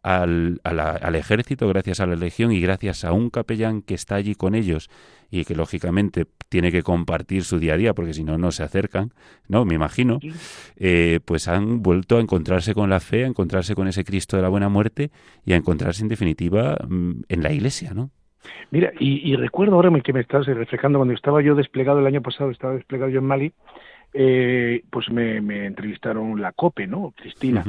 al, 0.03 0.61
al, 0.65 1.15
ejército, 1.15 1.69
gracias 1.69 2.01
a 2.01 2.07
la 2.07 2.17
legión 2.17 2.51
y 2.51 2.61
gracias 2.61 3.05
a 3.05 3.12
un 3.12 3.31
capellán 3.31 3.83
que 3.83 3.95
está 3.95 4.17
allí 4.17 4.35
con 4.35 4.55
ellos 4.55 4.91
y 5.31 5.45
que 5.45 5.55
lógicamente 5.55 6.27
tiene 6.49 6.73
que 6.73 6.83
compartir 6.83 7.45
su 7.45 7.61
día 7.61 7.75
a 7.75 7.77
día 7.77 7.95
porque 7.95 8.12
si 8.12 8.25
no 8.25 8.37
no 8.37 8.51
se 8.51 8.65
acercan, 8.65 9.12
no, 9.47 9.65
me 9.65 9.75
imagino, 9.75 10.19
eh, 10.77 11.21
pues 11.25 11.47
han 11.47 11.83
vuelto 11.83 12.19
a 12.19 12.21
encontrarse 12.21 12.75
con 12.75 12.91
la 12.91 12.99
fe, 12.99 13.25
a 13.25 13.29
encontrarse 13.29 13.75
con 13.77 13.87
ese 13.87 14.03
Cristo 14.03 14.37
de 14.37 14.43
la 14.43 14.49
buena 14.49 14.69
muerte 14.69 15.12
y 15.45 15.53
a 15.53 15.57
encontrarse 15.57 16.03
en 16.03 16.09
definitiva 16.09 16.77
mm, 16.88 17.23
en 17.29 17.43
la 17.43 17.53
Iglesia, 17.53 17.95
¿no? 17.95 18.11
Mira, 18.71 18.93
y, 18.99 19.37
recuerdo 19.37 19.77
ahora 19.77 19.91
que 20.01 20.13
me 20.13 20.21
estás 20.21 20.47
reflejando, 20.47 20.99
cuando 20.99 21.15
estaba 21.15 21.43
yo 21.43 21.55
desplegado 21.55 22.01
el 22.01 22.07
año 22.07 22.23
pasado, 22.23 22.51
estaba 22.51 22.75
desplegado 22.75 23.11
yo 23.11 23.19
en 23.21 23.27
Mali, 23.27 23.53
eh, 24.15 24.83
pues 24.91 25.11
me, 25.11 25.37
entrevistaron 25.67 26.41
la 26.41 26.53
COPE, 26.53 26.87
¿no? 26.87 27.13
Cristina, 27.17 27.65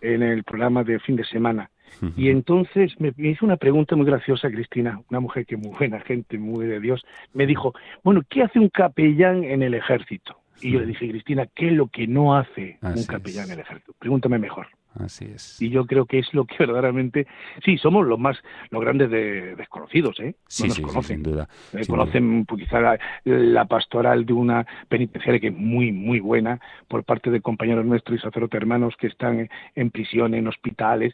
en 0.00 0.22
el 0.22 0.44
programa 0.44 0.84
de 0.84 0.98
fin 1.00 1.16
de 1.16 1.24
semana. 1.24 1.70
Y 2.16 2.28
entonces 2.28 2.92
me, 3.00 3.12
hizo 3.16 3.46
una 3.46 3.56
pregunta 3.56 3.96
muy 3.96 4.06
graciosa, 4.06 4.50
Cristina, 4.50 5.00
una 5.10 5.20
mujer 5.20 5.46
que 5.46 5.56
muy 5.56 5.74
buena 5.76 6.00
gente, 6.00 6.38
muy 6.38 6.66
de 6.66 6.80
Dios, 6.80 7.04
me 7.32 7.46
dijo, 7.46 7.74
bueno, 8.02 8.22
¿qué 8.28 8.42
hace 8.42 8.58
un 8.58 8.68
capellán 8.68 9.44
en 9.44 9.62
el 9.62 9.74
ejército? 9.74 10.38
Y 10.60 10.72
yo 10.72 10.80
le 10.80 10.86
dije, 10.86 11.08
Cristina, 11.08 11.46
¿qué 11.54 11.68
es 11.68 11.72
lo 11.72 11.88
que 11.88 12.06
no 12.06 12.36
hace 12.36 12.78
un 12.82 13.04
capellán 13.04 13.46
en 13.46 13.52
el 13.52 13.60
ejército? 13.60 13.94
Pregúntame 13.98 14.38
mejor. 14.38 14.66
Así 14.98 15.26
es. 15.26 15.60
Y 15.60 15.70
yo 15.70 15.86
creo 15.86 16.06
que 16.06 16.18
es 16.18 16.32
lo 16.32 16.44
que 16.44 16.56
verdaderamente, 16.58 17.26
sí, 17.64 17.78
somos 17.78 18.06
los 18.06 18.18
más, 18.18 18.38
los 18.70 18.80
grandes 18.82 19.10
desconocidos, 19.10 20.18
¿eh? 20.20 20.34
sí, 20.48 20.70
sí, 20.70 20.82
sin 21.02 21.22
duda. 21.22 21.48
Eh, 21.72 21.86
conocen 21.86 22.44
pues, 22.46 22.64
quizá 22.64 22.98
la, 23.24 23.64
pastoral 23.66 24.24
de 24.24 24.32
una 24.32 24.66
penitenciaria 24.88 25.40
que 25.40 25.48
es 25.48 25.56
muy, 25.56 25.92
muy 25.92 26.20
buena 26.20 26.60
por 26.88 27.04
parte 27.04 27.30
de 27.30 27.40
compañeros 27.40 27.84
nuestros 27.84 28.18
y 28.18 28.22
sacerdotes 28.22 28.60
hermanos 28.60 28.94
que 28.98 29.08
están 29.08 29.48
en 29.74 29.90
prisión, 29.90 30.34
en 30.34 30.46
hospitales, 30.46 31.12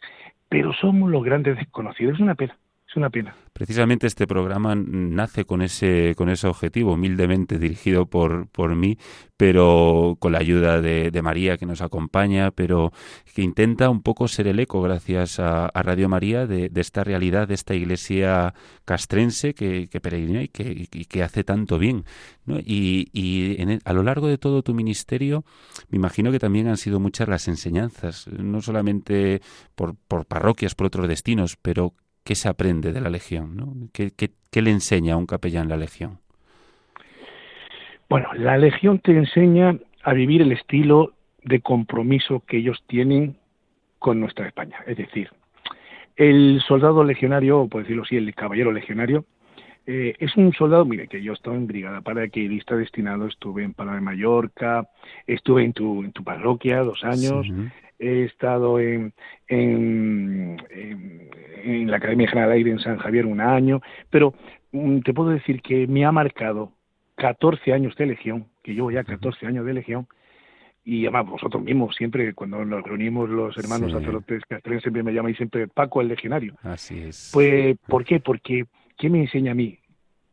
pero 0.49 0.73
somos 0.73 1.09
los 1.09 1.23
grandes 1.23 1.57
desconocidos. 1.57 2.15
Es 2.15 2.19
una 2.19 2.35
pena 2.35 2.55
una. 2.95 3.09
Precisamente 3.53 4.07
este 4.07 4.25
programa 4.25 4.75
nace 4.75 5.45
con 5.45 5.61
ese, 5.61 6.15
con 6.17 6.29
ese 6.29 6.47
objetivo, 6.47 6.93
humildemente 6.93 7.59
dirigido 7.59 8.07
por, 8.07 8.47
por 8.47 8.75
mí, 8.75 8.97
pero 9.37 10.17
con 10.19 10.31
la 10.31 10.39
ayuda 10.39 10.81
de, 10.81 11.21
María 11.21 11.57
que 11.57 11.65
nos 11.65 11.81
acompaña, 11.81 12.51
pero 12.51 12.91
que 13.35 13.43
intenta 13.43 13.89
un 13.89 14.01
poco 14.01 14.27
ser 14.27 14.47
el 14.47 14.59
eco, 14.59 14.81
gracias 14.81 15.39
a, 15.39 15.69
Radio 15.73 16.09
María, 16.09 16.47
de, 16.47 16.71
esta 16.75 17.03
realidad, 17.03 17.47
de 17.47 17.53
esta 17.53 17.75
iglesia 17.75 18.53
castrense 18.85 19.53
que, 19.53 19.87
peregrina 20.01 20.43
y 20.43 20.47
que, 20.47 20.87
que 20.87 21.23
hace 21.23 21.43
tanto 21.43 21.77
bien. 21.77 22.05
Y, 22.47 23.09
y 23.13 23.57
a 23.85 23.93
lo 23.93 24.03
largo 24.03 24.27
de 24.27 24.37
todo 24.37 24.63
tu 24.63 24.73
ministerio, 24.73 25.45
me 25.89 25.97
imagino 25.97 26.31
que 26.31 26.39
también 26.39 26.67
han 26.67 26.77
sido 26.77 26.99
muchas 26.99 27.27
las 27.27 27.47
enseñanzas, 27.47 28.27
no 28.27 28.61
solamente 28.61 29.41
por, 29.75 29.95
por 29.95 30.25
parroquias, 30.25 30.73
por 30.75 30.87
otros 30.87 31.07
destinos, 31.07 31.57
pero 31.61 31.93
¿qué 32.23 32.35
se 32.35 32.49
aprende 32.49 32.91
de 32.91 33.01
la 33.01 33.09
Legión? 33.09 33.55
¿no? 33.55 33.73
¿Qué, 33.91 34.61
le 34.61 34.71
enseña 34.71 35.15
a 35.15 35.17
un 35.17 35.25
capellán 35.25 35.69
la 35.69 35.77
Legión? 35.77 36.19
Bueno, 38.09 38.33
la 38.35 38.57
Legión 38.57 38.99
te 38.99 39.11
enseña 39.11 39.77
a 40.03 40.13
vivir 40.13 40.41
el 40.41 40.51
estilo 40.51 41.13
de 41.43 41.61
compromiso 41.61 42.43
que 42.45 42.57
ellos 42.57 42.83
tienen 42.87 43.37
con 43.99 44.19
nuestra 44.19 44.47
España. 44.47 44.77
Es 44.85 44.97
decir, 44.97 45.29
el 46.15 46.61
soldado 46.67 47.03
legionario, 47.03 47.61
o 47.61 47.67
por 47.67 47.81
decirlo 47.81 48.03
así, 48.03 48.17
el 48.17 48.33
caballero 48.35 48.71
legionario, 48.71 49.25
eh, 49.85 50.15
es 50.19 50.35
un 50.37 50.53
soldado, 50.53 50.85
mire, 50.85 51.07
que 51.07 51.21
yo 51.21 51.33
estaba 51.33 51.57
en 51.57 51.67
brigada 51.67 52.01
paracaidista 52.01 52.75
destinado, 52.75 53.27
estuve 53.27 53.63
en 53.63 53.73
Palma 53.73 53.95
de 53.95 54.01
Mallorca, 54.01 54.87
estuve 55.27 55.65
en 55.65 55.73
tu, 55.73 56.03
en 56.03 56.13
tu 56.13 56.23
parroquia 56.23 56.79
dos 56.79 57.03
años, 57.03 57.45
he 57.99 58.23
estado 58.23 58.79
en, 58.79 59.13
en, 59.47 60.57
en, 60.69 61.29
la 61.63 61.97
Academia 61.97 62.27
General 62.27 62.51
Aire 62.51 62.71
en 62.71 62.79
San 62.79 62.97
Javier 62.97 63.25
un 63.25 63.41
año, 63.41 63.81
pero 64.09 64.33
mm, 64.71 64.99
te 64.99 65.13
puedo 65.13 65.29
decir 65.29 65.61
que 65.61 65.87
me 65.87 66.05
ha 66.05 66.11
marcado 66.11 66.71
14 67.15 67.73
años 67.73 67.95
de 67.95 68.05
legión, 68.05 68.47
que 68.63 68.73
llevo 68.73 68.91
ya 68.91 69.03
14 69.03 69.45
años 69.45 69.65
de 69.65 69.73
legión, 69.73 70.07
y 70.85 71.05
además 71.05 71.27
vosotros 71.27 71.63
mismos, 71.63 71.95
siempre 71.95 72.33
cuando 72.33 72.65
nos 72.65 72.83
reunimos 72.83 73.29
los 73.29 73.57
hermanos 73.57 73.91
sí. 73.91 73.97
sacerdotes 73.97 74.43
siempre 74.81 75.03
me 75.03 75.13
llamáis 75.13 75.37
siempre 75.37 75.67
Paco 75.67 76.01
el 76.01 76.09
legionario. 76.09 76.55
Así 76.61 76.99
es. 76.99 77.31
Pues, 77.33 77.77
¿por 77.87 78.03
qué? 78.03 78.19
Porque, 78.19 78.65
¿qué 78.97 79.09
me 79.09 79.21
enseña 79.21 79.53
a 79.53 79.55
mí? 79.55 79.79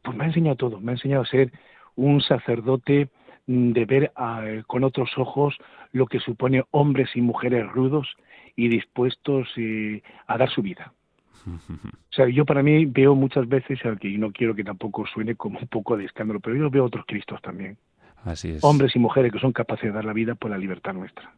Pues 0.03 0.17
me 0.17 0.25
ha 0.25 0.27
enseñado 0.29 0.57
todo, 0.57 0.81
me 0.81 0.93
ha 0.93 0.95
enseñado 0.95 1.23
a 1.23 1.27
ser 1.27 1.53
un 1.95 2.21
sacerdote 2.21 3.09
mm, 3.47 3.73
de 3.73 3.85
ver 3.85 4.13
ah, 4.17 4.45
con 4.67 4.83
otros 4.83 5.11
ojos 5.17 5.57
lo 5.93 6.07
que 6.07 6.19
supone 6.19 6.65
hombres 6.71 7.11
y 7.15 7.21
mujeres 7.21 7.67
rudos 7.69 8.09
y 8.57 8.69
dispuestos 8.69 9.49
eh, 9.57 10.03
a 10.27 10.37
dar 10.37 10.51
su 10.51 10.63
vida. 10.63 10.93
O 11.47 12.13
sea, 12.13 12.29
yo 12.29 12.45
para 12.45 12.63
mí 12.63 12.87
veo 12.87 13.15
muchas 13.15 13.49
veces, 13.49 13.79
y 14.03 14.19
no 14.19 14.33
quiero 14.33 14.55
que 14.55 14.65
tampoco 14.65 15.07
suene 15.07 15.35
como 15.35 15.59
un 15.59 15.69
poco 15.69 15.97
de 15.97 16.05
escándalo, 16.05 16.41
pero 16.41 16.57
yo 16.57 16.71
veo 16.71 16.85
otros 16.85 17.05
Cristos 17.07 17.41
también. 17.43 17.77
Así 18.25 18.51
es. 18.51 18.65
Hombres 18.65 18.95
y 18.95 18.99
mujeres 18.99 19.33
que 19.33 19.39
son 19.39 19.53
capaces 19.53 19.85
de 19.85 19.93
dar 19.93 20.05
la 20.05 20.13
vida 20.13 20.35
por 20.35 20.51
la 20.51 20.59
libertad 20.59 20.93
nuestra. 20.93 21.33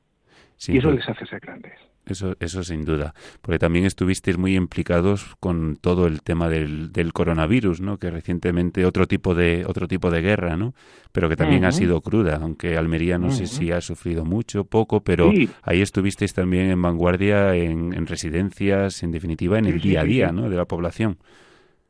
y 0.66 0.78
eso 0.78 0.90
les 0.90 1.08
hace 1.08 1.26
ser 1.26 1.40
grandes. 1.40 1.78
Eso, 2.04 2.34
eso 2.40 2.64
sin 2.64 2.84
duda, 2.84 3.14
porque 3.42 3.60
también 3.60 3.84
estuvisteis 3.84 4.36
muy 4.36 4.56
implicados 4.56 5.36
con 5.38 5.76
todo 5.76 6.08
el 6.08 6.20
tema 6.22 6.48
del, 6.48 6.90
del, 6.90 7.12
coronavirus, 7.12 7.80
¿no? 7.80 7.98
Que 7.98 8.10
recientemente 8.10 8.84
otro 8.84 9.06
tipo 9.06 9.36
de 9.36 9.64
otro 9.66 9.86
tipo 9.86 10.10
de 10.10 10.20
guerra, 10.20 10.56
¿no? 10.56 10.74
Pero 11.12 11.28
que 11.28 11.36
también 11.36 11.64
ha 11.64 11.70
sido 11.70 12.00
cruda, 12.00 12.40
aunque 12.42 12.76
Almería 12.76 13.18
no 13.18 13.30
sé 13.30 13.46
si 13.46 13.70
ha 13.70 13.80
sufrido 13.80 14.24
mucho, 14.24 14.64
poco, 14.64 15.04
pero 15.04 15.30
ahí 15.62 15.80
estuvisteis 15.80 16.34
también 16.34 16.70
en 16.70 16.82
vanguardia, 16.82 17.54
en, 17.54 17.92
en 17.94 18.06
residencias, 18.08 19.04
en 19.04 19.12
definitiva, 19.12 19.58
en 19.58 19.66
el 19.66 19.80
día 19.80 20.00
a 20.00 20.04
día, 20.04 20.32
¿no? 20.32 20.50
De 20.50 20.56
la 20.56 20.64
población. 20.64 21.18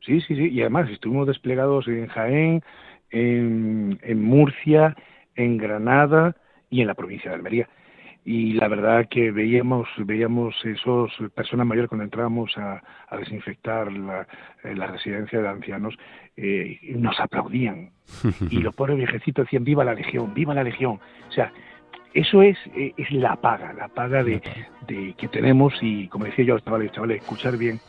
Sí, 0.05 0.21
sí, 0.21 0.37
sí, 0.37 0.49
y 0.49 0.61
además 0.61 0.91
estuvimos 0.91 1.27
desplegados 1.27 1.89
en 1.89 2.09
Jaén, 2.09 2.63
en, 3.11 3.99
en 4.03 4.23
Murcia, 4.23 4.95
en 5.37 5.57
Granada 5.57 6.37
y 6.69 6.83
en 6.83 6.89
la 6.89 6.95
provincia 6.95 7.31
de 7.31 7.37
Almería 7.37 7.69
y 8.25 8.53
la 8.53 8.69
verdad 8.69 9.09
que 9.09 9.33
veíamos 9.33 9.89
veíamos 9.99 10.55
esos 10.65 11.11
personas 11.35 11.67
mayores 11.67 11.89
cuando 11.89 12.05
entrábamos 12.05 12.57
a, 12.57 12.83
a 13.09 13.17
desinfectar 13.17 13.93
la, 13.93 14.27
eh, 14.63 14.75
la, 14.77 14.87
residencia 14.87 15.41
de 15.41 15.49
ancianos 15.49 15.95
eh, 16.37 16.79
nos 16.97 17.19
aplaudían. 17.19 17.91
Y 18.51 18.59
los 18.59 18.75
pobres 18.75 18.97
viejecitos 18.97 19.47
decían 19.47 19.65
viva 19.65 19.85
la 19.85 19.95
legión 19.95 20.35
viva 20.35 20.55
la 20.55 20.63
legión 20.63 21.01
o 21.29 21.33
sea 21.33 21.53
eso 22.15 22.43
es, 22.43 22.59
eh, 22.77 22.93
es 22.97 23.11
la 23.11 23.37
paga 23.37 23.73
la 23.73 23.89
paga 23.89 24.23
de, 24.23 24.41
de 24.87 25.15
que 25.17 25.29
tenemos 25.29 25.75
y 25.81 26.09
como 26.09 26.27
decía 26.27 26.45
yo 26.45 26.55
a 26.55 26.57
los 26.57 26.65
chavales 26.65 26.93
chavales 26.93 27.23
escuchar 27.23 27.57
bien 27.57 27.81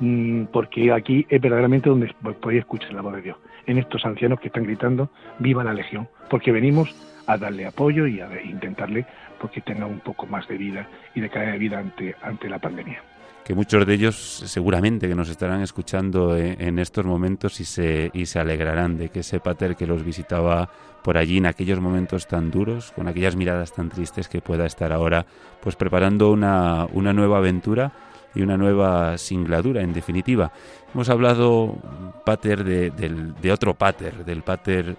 mm, 0.00 0.44
porque 0.52 0.92
aquí 0.92 1.26
es 1.28 1.40
verdaderamente 1.40 1.90
donde 1.90 2.14
podéis 2.40 2.60
escuchar 2.60 2.94
la 2.94 3.02
voz 3.02 3.16
de 3.16 3.22
Dios. 3.22 3.36
En 3.66 3.78
estos 3.78 4.04
ancianos 4.06 4.40
que 4.40 4.46
están 4.46 4.64
gritando 4.64 5.10
viva 5.38 5.64
la 5.64 5.74
legión 5.74 6.08
porque 6.30 6.52
venimos 6.52 6.94
a 7.26 7.36
darle 7.36 7.66
apoyo 7.66 8.06
y 8.06 8.20
a 8.20 8.28
intentarle 8.42 9.04
porque 9.40 9.60
tenga 9.60 9.86
un 9.86 10.00
poco 10.00 10.26
más 10.26 10.46
de 10.48 10.56
vida 10.56 10.88
y 11.14 11.20
de 11.20 11.30
calidad 11.30 11.52
de 11.52 11.58
vida 11.58 11.78
ante, 11.78 12.16
ante 12.22 12.48
la 12.48 12.58
pandemia. 12.58 13.02
Que 13.44 13.54
muchos 13.54 13.86
de 13.86 13.94
ellos 13.94 14.16
seguramente 14.16 15.06
que 15.08 15.14
nos 15.14 15.28
estarán 15.28 15.62
escuchando 15.62 16.36
en, 16.36 16.80
estos 16.80 17.04
momentos 17.04 17.60
y 17.60 17.64
se, 17.64 18.10
y 18.12 18.26
se 18.26 18.40
alegrarán 18.40 18.98
de 18.98 19.08
que 19.08 19.20
ese 19.20 19.38
pater 19.38 19.76
que 19.76 19.86
los 19.86 20.04
visitaba 20.04 20.68
por 21.04 21.16
allí 21.16 21.38
en 21.38 21.46
aquellos 21.46 21.78
momentos 21.78 22.26
tan 22.26 22.50
duros, 22.50 22.90
con 22.90 23.06
aquellas 23.06 23.36
miradas 23.36 23.72
tan 23.72 23.88
tristes, 23.88 24.28
que 24.28 24.40
pueda 24.40 24.66
estar 24.66 24.92
ahora 24.92 25.24
pues 25.60 25.76
preparando 25.76 26.32
una, 26.32 26.86
una 26.92 27.12
nueva 27.12 27.38
aventura 27.38 27.92
y 28.34 28.42
una 28.42 28.56
nueva 28.56 29.16
singladura, 29.16 29.80
en 29.80 29.92
definitiva. 29.92 30.50
Hemos 30.92 31.08
hablado, 31.08 31.76
pater, 32.24 32.64
de, 32.64 32.90
de 32.90 33.52
otro 33.52 33.74
pater, 33.74 34.24
del 34.24 34.42
pater 34.42 34.96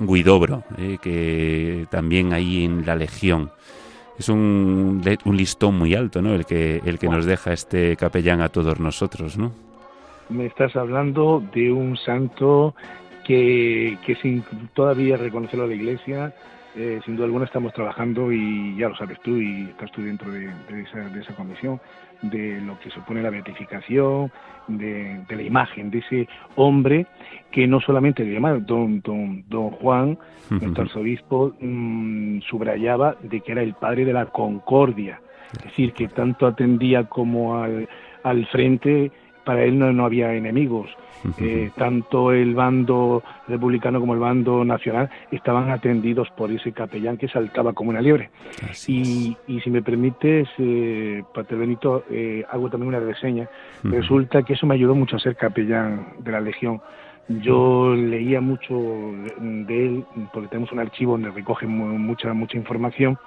Guidobro, 0.00 0.64
eh, 0.76 0.98
que 1.00 1.86
también 1.90 2.32
ahí 2.32 2.64
en 2.64 2.86
la 2.86 2.96
Legión. 2.96 3.50
Es 4.18 4.28
un, 4.28 5.02
un 5.24 5.36
listón 5.36 5.78
muy 5.78 5.94
alto, 5.94 6.20
¿no? 6.20 6.34
El 6.34 6.44
que, 6.44 6.82
el 6.84 6.98
que 6.98 7.08
nos 7.08 7.24
deja 7.24 7.52
este 7.52 7.96
capellán 7.96 8.40
a 8.40 8.48
todos 8.48 8.80
nosotros, 8.80 9.38
¿no? 9.38 9.52
Me 10.28 10.46
estás 10.46 10.74
hablando 10.76 11.42
de 11.54 11.70
un 11.70 11.96
santo 11.96 12.74
que, 13.24 13.96
que 14.04 14.16
sin 14.16 14.44
todavía 14.74 15.16
reconocerlo 15.16 15.64
a 15.64 15.68
la 15.68 15.74
Iglesia, 15.74 16.34
eh, 16.74 17.00
sin 17.04 17.16
duda 17.16 17.26
alguna 17.26 17.44
estamos 17.44 17.72
trabajando 17.72 18.30
y 18.30 18.76
ya 18.76 18.88
lo 18.88 18.96
sabes 18.96 19.20
tú 19.22 19.36
y 19.36 19.68
estás 19.70 19.90
tú 19.90 20.02
dentro 20.02 20.30
de, 20.30 20.50
esa, 20.82 20.98
de 21.08 21.20
esa 21.20 21.34
comisión 21.34 21.80
de 22.22 22.60
lo 22.60 22.78
que 22.80 22.90
supone 22.90 23.22
la 23.22 23.30
beatificación, 23.30 24.30
de, 24.66 25.24
la 25.28 25.42
imagen 25.42 25.90
de 25.90 25.98
ese 25.98 26.28
hombre 26.56 27.06
que 27.50 27.66
no 27.66 27.80
solamente 27.80 28.24
le 28.24 28.34
llamaba 28.34 28.58
don, 28.58 29.00
don, 29.00 29.44
don 29.48 29.70
Juan, 29.70 30.18
nuestro 30.50 30.84
arzobispo, 30.84 31.54
mm, 31.60 32.40
subrayaba 32.40 33.16
de 33.22 33.40
que 33.40 33.52
era 33.52 33.62
el 33.62 33.74
padre 33.74 34.04
de 34.04 34.12
la 34.12 34.26
concordia, 34.26 35.20
es 35.52 35.64
decir, 35.64 35.92
que 35.92 36.08
tanto 36.08 36.46
atendía 36.46 37.04
como 37.04 37.56
al, 37.56 37.88
al 38.22 38.46
frente, 38.46 39.10
para 39.48 39.64
él 39.64 39.78
no, 39.78 39.90
no 39.94 40.04
había 40.04 40.34
enemigos, 40.34 40.90
eh, 41.38 41.70
tanto 41.74 42.32
el 42.32 42.54
bando 42.54 43.22
republicano 43.46 43.98
como 43.98 44.12
el 44.12 44.20
bando 44.20 44.62
nacional 44.62 45.08
estaban 45.30 45.70
atendidos 45.70 46.28
por 46.36 46.52
ese 46.52 46.72
capellán 46.72 47.16
que 47.16 47.28
saltaba 47.28 47.72
como 47.72 47.88
una 47.88 48.02
liebre. 48.02 48.28
Y, 48.86 49.34
y, 49.46 49.60
si 49.60 49.70
me 49.70 49.80
permites, 49.80 50.50
eh, 50.58 51.24
Pater 51.32 51.56
Benito, 51.56 52.04
eh, 52.10 52.44
hago 52.50 52.68
también 52.68 52.88
una 52.88 53.00
reseña. 53.00 53.48
Resulta 53.84 54.42
que 54.42 54.52
eso 54.52 54.66
me 54.66 54.74
ayudó 54.74 54.94
mucho 54.94 55.16
a 55.16 55.18
ser 55.18 55.34
capellán 55.34 56.08
de 56.18 56.30
la 56.30 56.42
Legión 56.42 56.82
yo 57.28 57.94
leía 57.94 58.40
mucho 58.40 58.74
de 59.38 59.86
él, 59.86 60.04
porque 60.32 60.48
tenemos 60.48 60.72
un 60.72 60.78
archivo 60.78 61.12
donde 61.12 61.30
recoge 61.30 61.66
mucha 61.66 62.32
mucha 62.32 62.56
información 62.56 63.18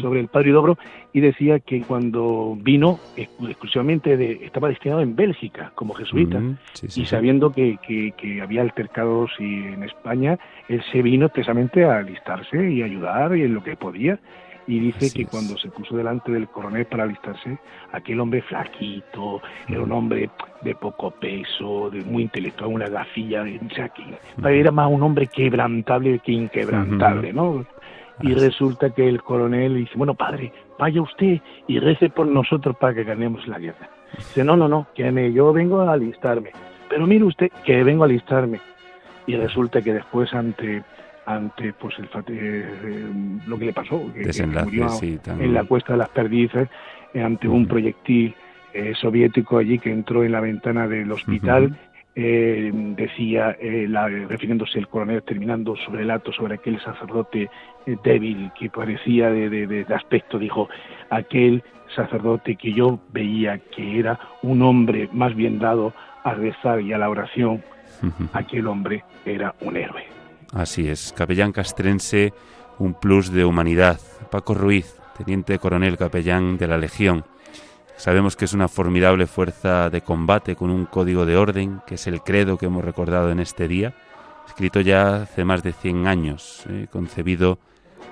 sobre 0.00 0.20
el 0.20 0.28
padre 0.28 0.52
Dobro, 0.52 0.78
y 1.12 1.20
decía 1.20 1.60
que 1.60 1.82
cuando 1.82 2.56
vino, 2.58 2.98
exclusivamente 3.16 4.16
de, 4.16 4.44
estaba 4.44 4.68
destinado 4.68 5.02
en 5.02 5.14
Bélgica 5.14 5.72
como 5.74 5.94
jesuita, 5.94 6.40
y 6.82 7.04
sabiendo 7.04 7.52
que, 7.52 7.78
que, 7.86 8.12
que, 8.16 8.40
había 8.40 8.62
altercados 8.62 9.30
en 9.38 9.82
España, 9.82 10.38
él 10.68 10.82
se 10.90 11.02
vino 11.02 11.28
precisamente 11.28 11.84
a 11.84 11.98
alistarse 11.98 12.70
y 12.70 12.82
ayudar 12.82 13.36
y 13.36 13.42
en 13.42 13.54
lo 13.54 13.62
que 13.62 13.76
podía 13.76 14.18
y 14.66 14.78
dice 14.78 15.12
que 15.12 15.26
cuando 15.26 15.56
se 15.58 15.68
puso 15.68 15.96
delante 15.96 16.30
del 16.30 16.48
coronel 16.48 16.86
para 16.86 17.04
alistarse, 17.04 17.58
aquel 17.92 18.20
hombre 18.20 18.42
flaquito, 18.42 19.40
era 19.68 19.82
un 19.82 19.92
hombre 19.92 20.30
de 20.62 20.74
poco 20.74 21.10
peso, 21.10 21.90
de 21.90 22.02
muy 22.02 22.24
intelectual, 22.24 22.70
una 22.70 22.88
gafilla, 22.88 23.44
sea, 23.74 23.88
que 23.88 24.02
era 24.42 24.70
más 24.70 24.90
un 24.90 25.02
hombre 25.02 25.26
quebrantable 25.26 26.20
que 26.20 26.32
inquebrantable, 26.32 27.32
¿no? 27.32 27.64
Y 28.20 28.34
resulta 28.34 28.90
que 28.90 29.08
el 29.08 29.22
coronel 29.22 29.76
dice, 29.76 29.92
bueno, 29.96 30.14
padre, 30.14 30.52
vaya 30.78 31.02
usted 31.02 31.40
y 31.66 31.78
rece 31.78 32.08
por 32.10 32.26
nosotros 32.26 32.76
para 32.76 32.94
que 32.94 33.04
ganemos 33.04 33.46
la 33.48 33.58
guerra. 33.58 33.90
Dice, 34.16 34.44
no, 34.44 34.56
no, 34.56 34.68
no, 34.68 34.86
que 34.94 35.10
me, 35.10 35.32
yo 35.32 35.52
vengo 35.52 35.80
a 35.80 35.92
alistarme. 35.92 36.50
Pero 36.88 37.06
mire 37.06 37.24
usted 37.24 37.50
que 37.64 37.82
vengo 37.82 38.04
a 38.04 38.06
alistarme. 38.06 38.60
Y 39.26 39.36
resulta 39.36 39.80
que 39.80 39.94
después 39.94 40.32
ante 40.34 40.82
ante 41.26 41.72
pues 41.74 41.94
el 41.98 42.08
eh, 42.28 43.08
lo 43.46 43.58
que 43.58 43.66
le 43.66 43.72
pasó, 43.72 44.12
que, 44.12 44.46
murió 44.46 44.88
en 45.02 45.54
la 45.54 45.64
cuesta 45.64 45.92
de 45.92 45.98
las 45.98 46.08
perdices 46.08 46.68
eh, 47.14 47.22
ante 47.22 47.48
un 47.48 47.66
proyectil 47.66 48.34
eh, 48.72 48.92
soviético 49.00 49.58
allí 49.58 49.78
que 49.78 49.90
entró 49.90 50.24
en 50.24 50.32
la 50.32 50.40
ventana 50.40 50.88
del 50.88 51.10
hospital. 51.12 51.76
decía, 52.14 53.56
la, 53.88 54.06
refiriéndose 54.06 54.78
el 54.78 54.86
coronel, 54.86 55.22
terminando 55.22 55.74
su 55.76 55.90
relato 55.92 56.30
sobre 56.30 56.56
aquel 56.56 56.78
sacerdote 56.80 57.48
débil 58.04 58.50
que 58.58 58.68
parecía 58.68 59.30
de, 59.30 59.48
de, 59.48 59.94
aspecto, 59.94 60.38
dijo, 60.38 60.68
aquel 61.08 61.62
sacerdote 61.94 62.56
que 62.56 62.74
yo 62.74 63.00
veía 63.12 63.58
que 63.58 63.98
era 63.98 64.18
un 64.42 64.60
hombre 64.60 65.08
más 65.12 65.34
bien 65.34 65.58
dado 65.58 65.94
a 66.22 66.34
rezar 66.34 66.82
y 66.82 66.92
a 66.92 66.98
la 66.98 67.08
oración, 67.08 67.62
aquel 68.34 68.66
hombre 68.66 69.04
era 69.24 69.54
un 69.60 69.76
héroe. 69.76 70.21
Así 70.52 70.86
es, 70.86 71.14
capellán 71.16 71.52
castrense, 71.52 72.34
un 72.78 72.92
plus 72.92 73.32
de 73.32 73.44
humanidad. 73.44 73.98
Paco 74.30 74.52
Ruiz, 74.52 74.96
teniente 75.16 75.58
coronel 75.58 75.96
capellán 75.96 76.58
de 76.58 76.68
la 76.68 76.76
Legión. 76.76 77.24
Sabemos 77.96 78.36
que 78.36 78.44
es 78.44 78.52
una 78.52 78.68
formidable 78.68 79.26
fuerza 79.26 79.88
de 79.88 80.02
combate 80.02 80.54
con 80.54 80.70
un 80.70 80.84
código 80.84 81.24
de 81.24 81.36
orden, 81.36 81.80
que 81.86 81.94
es 81.94 82.06
el 82.06 82.22
credo 82.22 82.58
que 82.58 82.66
hemos 82.66 82.84
recordado 82.84 83.30
en 83.30 83.40
este 83.40 83.66
día, 83.66 83.94
escrito 84.46 84.80
ya 84.80 85.22
hace 85.22 85.44
más 85.44 85.62
de 85.62 85.72
100 85.72 86.06
años, 86.06 86.64
eh, 86.68 86.86
concebido 86.90 87.58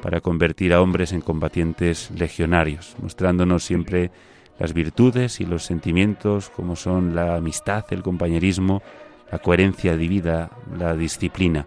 para 0.00 0.22
convertir 0.22 0.72
a 0.72 0.80
hombres 0.80 1.12
en 1.12 1.20
combatientes 1.20 2.10
legionarios, 2.12 2.96
mostrándonos 3.02 3.64
siempre 3.64 4.10
las 4.58 4.72
virtudes 4.72 5.40
y 5.40 5.44
los 5.44 5.64
sentimientos 5.64 6.48
como 6.48 6.74
son 6.76 7.14
la 7.14 7.36
amistad, 7.36 7.84
el 7.90 8.02
compañerismo, 8.02 8.82
la 9.30 9.40
coherencia 9.40 9.96
de 9.96 10.08
vida, 10.08 10.50
la 10.78 10.94
disciplina. 10.94 11.66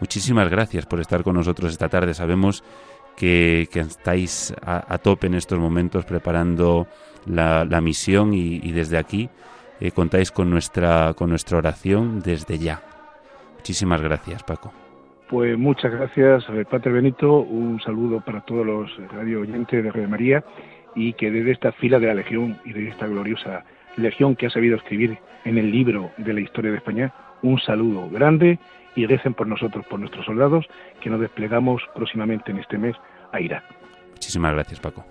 Muchísimas 0.00 0.48
gracias 0.48 0.86
por 0.86 1.00
estar 1.00 1.22
con 1.22 1.36
nosotros 1.36 1.72
esta 1.72 1.88
tarde. 1.88 2.14
Sabemos 2.14 2.64
que, 3.16 3.68
estáis 3.74 4.54
a, 4.64 4.98
tope 4.98 5.26
en 5.26 5.34
estos 5.34 5.58
momentos 5.58 6.06
preparando 6.06 6.86
la, 7.26 7.80
misión 7.82 8.32
y, 8.32 8.72
desde 8.72 8.96
aquí 8.96 9.28
eh, 9.78 9.90
contáis 9.90 10.30
con 10.30 10.50
nuestra, 10.50 11.14
con 11.14 11.28
nuestra 11.28 11.58
oración 11.58 12.20
desde 12.20 12.58
ya. 12.58 12.82
Muchísimas 13.56 14.00
gracias, 14.00 14.42
Paco. 14.42 14.72
Pues 15.28 15.56
muchas 15.56 15.92
gracias, 15.92 16.44
Padre 16.70 16.92
Benito. 16.92 17.40
Un 17.40 17.80
saludo 17.80 18.20
para 18.20 18.40
todos 18.40 18.66
los 18.66 18.90
radio 19.12 19.42
oyentes 19.42 19.84
de 19.84 19.92
Radio 19.92 20.08
María 20.08 20.44
y 20.94 21.12
que 21.12 21.30
desde 21.30 21.52
esta 21.52 21.72
fila 21.72 21.98
de 21.98 22.06
la 22.06 22.14
Legión 22.14 22.58
y 22.64 22.72
de 22.72 22.88
esta 22.88 23.06
gloriosa 23.06 23.64
Legión 23.96 24.36
que 24.36 24.46
ha 24.46 24.50
sabido 24.50 24.76
escribir 24.76 25.18
en 25.44 25.58
el 25.58 25.70
libro 25.70 26.10
de 26.16 26.34
la 26.34 26.40
historia 26.40 26.70
de 26.70 26.78
España, 26.78 27.12
un 27.42 27.60
saludo 27.60 28.08
grande 28.10 28.58
y 28.94 29.06
recen 29.06 29.34
por 29.34 29.46
nosotros, 29.46 29.86
por 29.86 30.00
nuestros 30.00 30.26
soldados, 30.26 30.66
que 31.00 31.10
nos 31.10 31.20
desplegamos 31.20 31.82
próximamente 31.94 32.50
en 32.50 32.58
este 32.58 32.78
mes 32.78 32.96
a 33.32 33.40
Irak. 33.40 33.64
Muchísimas 34.12 34.52
gracias, 34.52 34.80
Paco. 34.80 35.04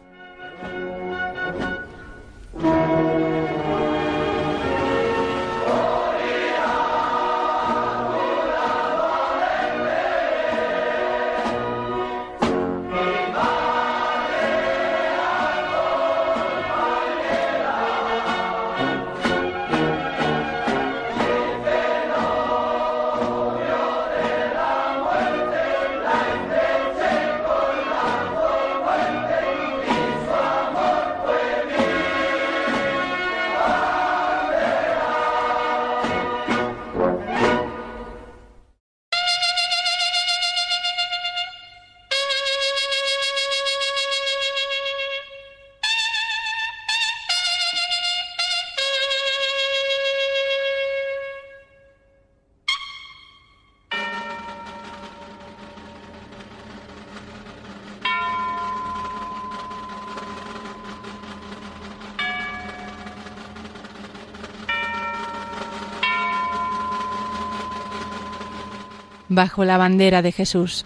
Bajo 69.39 69.63
la 69.63 69.77
bandera 69.77 70.21
de 70.21 70.33
Jesús. 70.33 70.85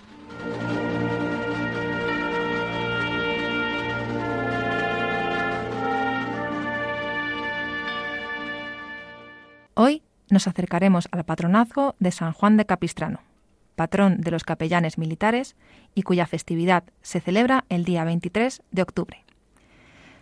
Hoy 9.74 10.04
nos 10.30 10.48
acercaremos 10.48 11.08
al 11.10 11.24
patronazgo 11.24 11.96
de 11.98 12.12
San 12.12 12.32
Juan 12.32 12.58
de 12.58 12.68
Capistrano, 12.68 13.22
patrón 13.76 14.22
de 14.22 14.30
los 14.30 14.44
capellanes 14.44 15.00
militares 15.00 15.56
y 15.96 16.04
cuya 16.04 16.28
festividad 16.28 16.84
se 17.02 17.22
celebra 17.22 17.66
el 17.70 17.86
día 17.86 18.04
23 18.04 18.62
de 18.70 18.82
octubre. 18.84 19.26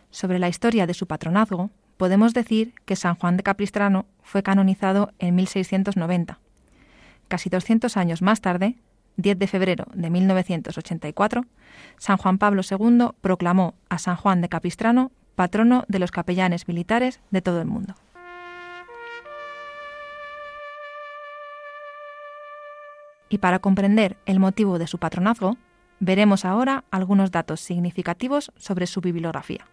Sobre 0.10 0.40
la 0.40 0.48
historia 0.48 0.88
de 0.88 0.94
su 0.94 1.06
patronazgo, 1.06 1.70
podemos 1.98 2.34
decir 2.34 2.76
que 2.86 2.96
San 2.96 3.16
Juan 3.16 3.36
de 3.36 3.44
Capistrano 3.44 4.06
fue 4.24 4.42
canonizado 4.42 5.12
en 5.20 5.36
1690. 5.36 6.40
Casi 7.32 7.50
200 7.50 7.96
años 7.96 8.22
más 8.22 8.42
tarde, 8.42 8.76
10 9.16 9.40
de 9.40 9.48
febrero 9.48 9.86
de 9.94 10.10
1984, 10.10 11.46
San 11.98 12.18
Juan 12.18 12.38
Pablo 12.38 12.62
II 12.70 13.12
proclamó 13.22 13.74
a 13.88 14.00
San 14.00 14.18
Juan 14.18 14.42
de 14.42 14.50
Capistrano 14.50 15.14
patrono 15.36 15.86
de 15.88 16.00
los 16.00 16.12
capellanes 16.12 16.68
militares 16.68 17.22
de 17.32 17.42
todo 17.42 17.62
el 17.62 17.68
mundo. 17.68 17.96
Y 23.30 23.38
para 23.38 23.60
comprender 23.60 24.18
el 24.26 24.42
motivo 24.42 24.78
de 24.78 24.88
su 24.88 24.98
patronazgo, 24.98 25.56
veremos 26.02 26.44
ahora 26.44 26.84
algunos 26.92 27.32
datos 27.32 27.62
significativos 27.62 28.52
sobre 28.58 28.88
su 28.88 29.00
bibliografía. 29.00 29.66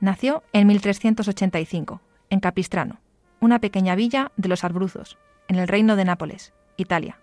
Nació 0.00 0.42
en 0.54 0.68
1385, 0.68 2.00
en 2.30 2.40
Capistrano, 2.40 2.98
una 3.40 3.58
pequeña 3.58 3.94
villa 3.94 4.32
de 4.38 4.48
los 4.48 4.64
Arbruzos, 4.64 5.18
en 5.50 5.56
el 5.56 5.66
reino 5.66 5.96
de 5.96 6.04
Nápoles, 6.04 6.52
Italia. 6.76 7.18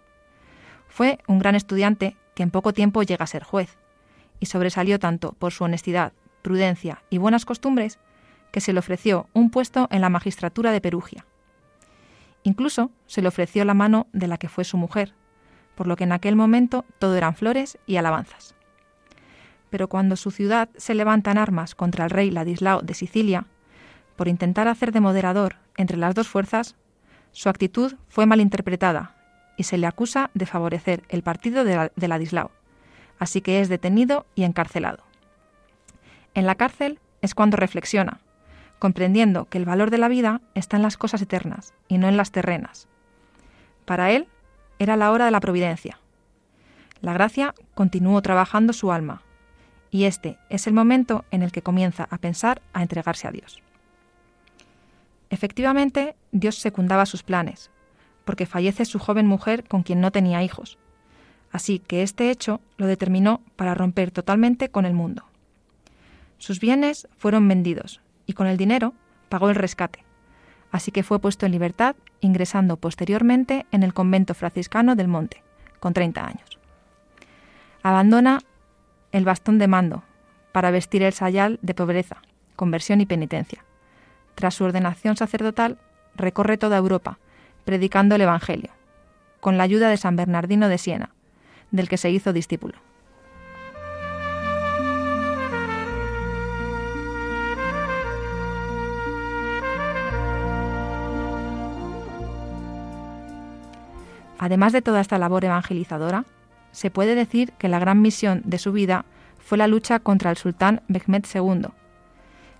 Fue 0.90 1.20
un 1.28 1.40
gran 1.40 1.56
estudiante 1.56 2.18
que 2.36 2.44
en 2.44 2.52
poco 2.52 2.74
tiempo 2.74 3.02
llega 3.02 3.24
a 3.24 3.28
ser 3.28 3.44
juez, 3.44 3.78
y 4.42 4.48
sobresalió 4.48 5.00
tanto 5.00 5.32
por 5.40 5.54
su 5.54 5.64
honestidad, 5.64 6.12
prudencia 6.42 7.02
y 7.10 7.20
buenas 7.20 7.46
costumbres 7.46 8.00
que 8.52 8.60
se 8.60 8.74
le 8.74 8.80
ofreció 8.80 9.30
un 9.32 9.50
puesto 9.50 9.88
en 9.92 10.02
la 10.02 10.10
magistratura 10.10 10.74
de 10.74 10.82
Perugia. 10.82 11.26
Incluso 12.44 12.92
se 13.06 13.22
le 13.22 13.30
ofreció 13.30 13.64
la 13.64 13.74
mano 13.74 14.08
de 14.12 14.28
la 14.28 14.38
que 14.38 14.50
fue 14.50 14.66
su 14.66 14.76
mujer, 14.76 15.14
por 15.76 15.88
lo 15.88 15.96
que 15.96 16.04
en 16.04 16.12
aquel 16.12 16.36
momento 16.36 16.84
todo 17.00 17.16
eran 17.16 17.34
flores 17.34 17.78
y 17.86 17.96
alabanzas. 17.96 18.56
Pero 19.70 19.88
cuando 19.88 20.18
su 20.18 20.32
ciudad 20.32 20.68
se 20.76 20.96
levanta 20.96 21.32
en 21.32 21.38
armas 21.38 21.76
contra 21.76 22.04
el 22.04 22.10
rey 22.10 22.30
Ladislao 22.30 22.82
de 22.82 22.94
Sicilia, 22.94 23.46
por 24.18 24.28
intentar 24.28 24.68
hacer 24.68 24.92
de 24.92 25.00
moderador 25.00 25.56
entre 25.78 25.96
las 25.96 26.14
dos 26.14 26.28
fuerzas, 26.28 26.76
su 27.38 27.50
actitud 27.50 27.94
fue 28.10 28.26
malinterpretada 28.26 29.14
y 29.58 29.64
se 29.66 29.78
le 29.78 29.86
acusa 29.86 30.32
de 30.34 30.48
favorecer 30.48 31.04
el 31.08 31.22
partido 31.22 31.64
de, 31.64 32.08
Ladislao, 32.08 32.50
así 33.20 33.42
que 33.42 33.62
es 33.62 33.70
detenido 33.70 34.26
y 34.34 34.42
encarcelado. 34.42 35.04
En 36.34 36.48
la 36.48 36.56
cárcel 36.56 37.00
es 37.22 37.36
cuando 37.36 37.56
reflexiona 37.56 38.22
comprendiendo 38.80 39.46
que 39.46 39.60
el 39.60 39.66
valor 39.66 39.92
de 39.92 40.00
la 40.00 40.08
vida 40.08 40.42
está 40.56 40.78
en 40.78 40.84
las 40.84 40.98
cosas 40.98 41.22
eternas 41.22 41.76
y 41.88 42.00
no 42.00 42.08
en 42.08 42.18
las 42.18 42.32
terrenas. 42.32 42.88
Para 43.86 44.10
él 44.10 44.28
era 44.80 44.98
la 44.98 45.12
hora 45.12 45.26
de 45.26 45.32
la 45.32 45.40
providencia. 45.40 46.00
La 47.02 47.14
gracia 47.14 47.54
continuó 47.76 48.20
trabajando 48.24 48.74
su 48.74 48.92
alma, 48.92 49.22
y 49.92 50.06
este 50.06 50.40
es 50.50 50.66
el 50.66 50.74
momento 50.74 51.24
en 51.30 51.44
el 51.44 51.52
que 51.52 51.62
comienza 51.62 52.08
a 52.10 52.18
pensar 52.18 52.64
a 52.74 52.82
entregarse 52.82 53.28
a 53.28 53.32
Dios. 53.32 53.62
Efectivamente, 55.30 56.16
Dios 56.32 56.56
secundaba 56.56 57.06
sus 57.06 57.24
planes, 57.24 57.72
porque 58.26 58.46
fallece 58.46 58.86
su 58.86 59.00
joven 59.00 59.28
mujer 59.28 59.64
con 59.64 59.84
quien 59.84 60.02
no 60.02 60.12
tenía 60.12 60.44
hijos, 60.44 60.78
así 61.52 61.80
que 61.80 62.04
este 62.04 62.30
hecho 62.30 62.62
lo 62.78 62.88
determinó 62.88 63.42
para 63.56 63.74
romper 63.74 64.12
totalmente 64.12 64.70
con 64.70 64.86
el 64.86 64.94
mundo. 64.94 65.26
Sus 66.38 66.60
bienes 66.60 67.08
fueron 67.18 67.48
vendidos 67.48 68.02
y 68.26 68.34
con 68.34 68.48
el 68.48 68.58
dinero 68.58 68.94
pagó 69.30 69.50
el 69.50 69.56
rescate. 69.56 70.04
Así 70.72 70.92
que 70.92 71.04
fue 71.04 71.20
puesto 71.20 71.46
en 71.46 71.54
libertad, 71.54 71.96
ingresando 72.20 72.78
posteriormente 72.78 73.66
en 73.72 73.84
el 73.84 73.94
convento 73.94 74.34
franciscano 74.34 74.96
del 74.96 75.08
Monte, 75.08 75.42
con 75.80 75.94
30 75.94 76.26
años. 76.26 76.60
Abandona 77.84 78.42
el 79.12 79.24
bastón 79.24 79.58
de 79.58 79.68
mando 79.68 80.04
para 80.52 80.72
vestir 80.72 81.04
el 81.04 81.14
sayal 81.14 81.60
de 81.62 81.74
pobreza, 81.74 82.22
conversión 82.56 83.00
y 83.02 83.06
penitencia. 83.06 83.64
Tras 84.38 84.54
su 84.54 84.66
ordenación 84.66 85.18
sacerdotal, 85.18 85.80
recorre 86.14 86.60
toda 86.60 86.78
Europa, 86.78 87.18
predicando 87.66 88.14
el 88.14 88.22
Evangelio, 88.22 88.70
con 89.40 89.58
la 89.58 89.64
ayuda 89.64 89.90
de 89.90 89.98
San 89.98 90.16
Bernardino 90.16 90.70
de 90.70 90.78
Siena, 90.78 91.10
del 91.72 91.90
que 91.90 91.98
se 91.98 92.12
hizo 92.12 92.34
discípulo. 92.34 92.76
Además 104.38 104.72
de 104.72 104.84
toda 104.84 105.02
esta 105.02 105.18
labor 105.18 105.46
evangelizadora, 105.46 106.26
se 106.72 106.92
puede 106.92 107.16
decir 107.16 107.54
que 107.54 107.70
la 107.70 107.80
gran 107.80 108.04
misión 108.04 108.44
de 108.46 108.60
su 108.60 108.72
vida 108.72 109.06
fue 109.40 109.58
la 109.58 109.66
lucha 109.66 109.98
contra 109.98 110.30
el 110.30 110.38
sultán 110.38 110.84
Mehmed 110.88 111.26
II, 111.34 111.70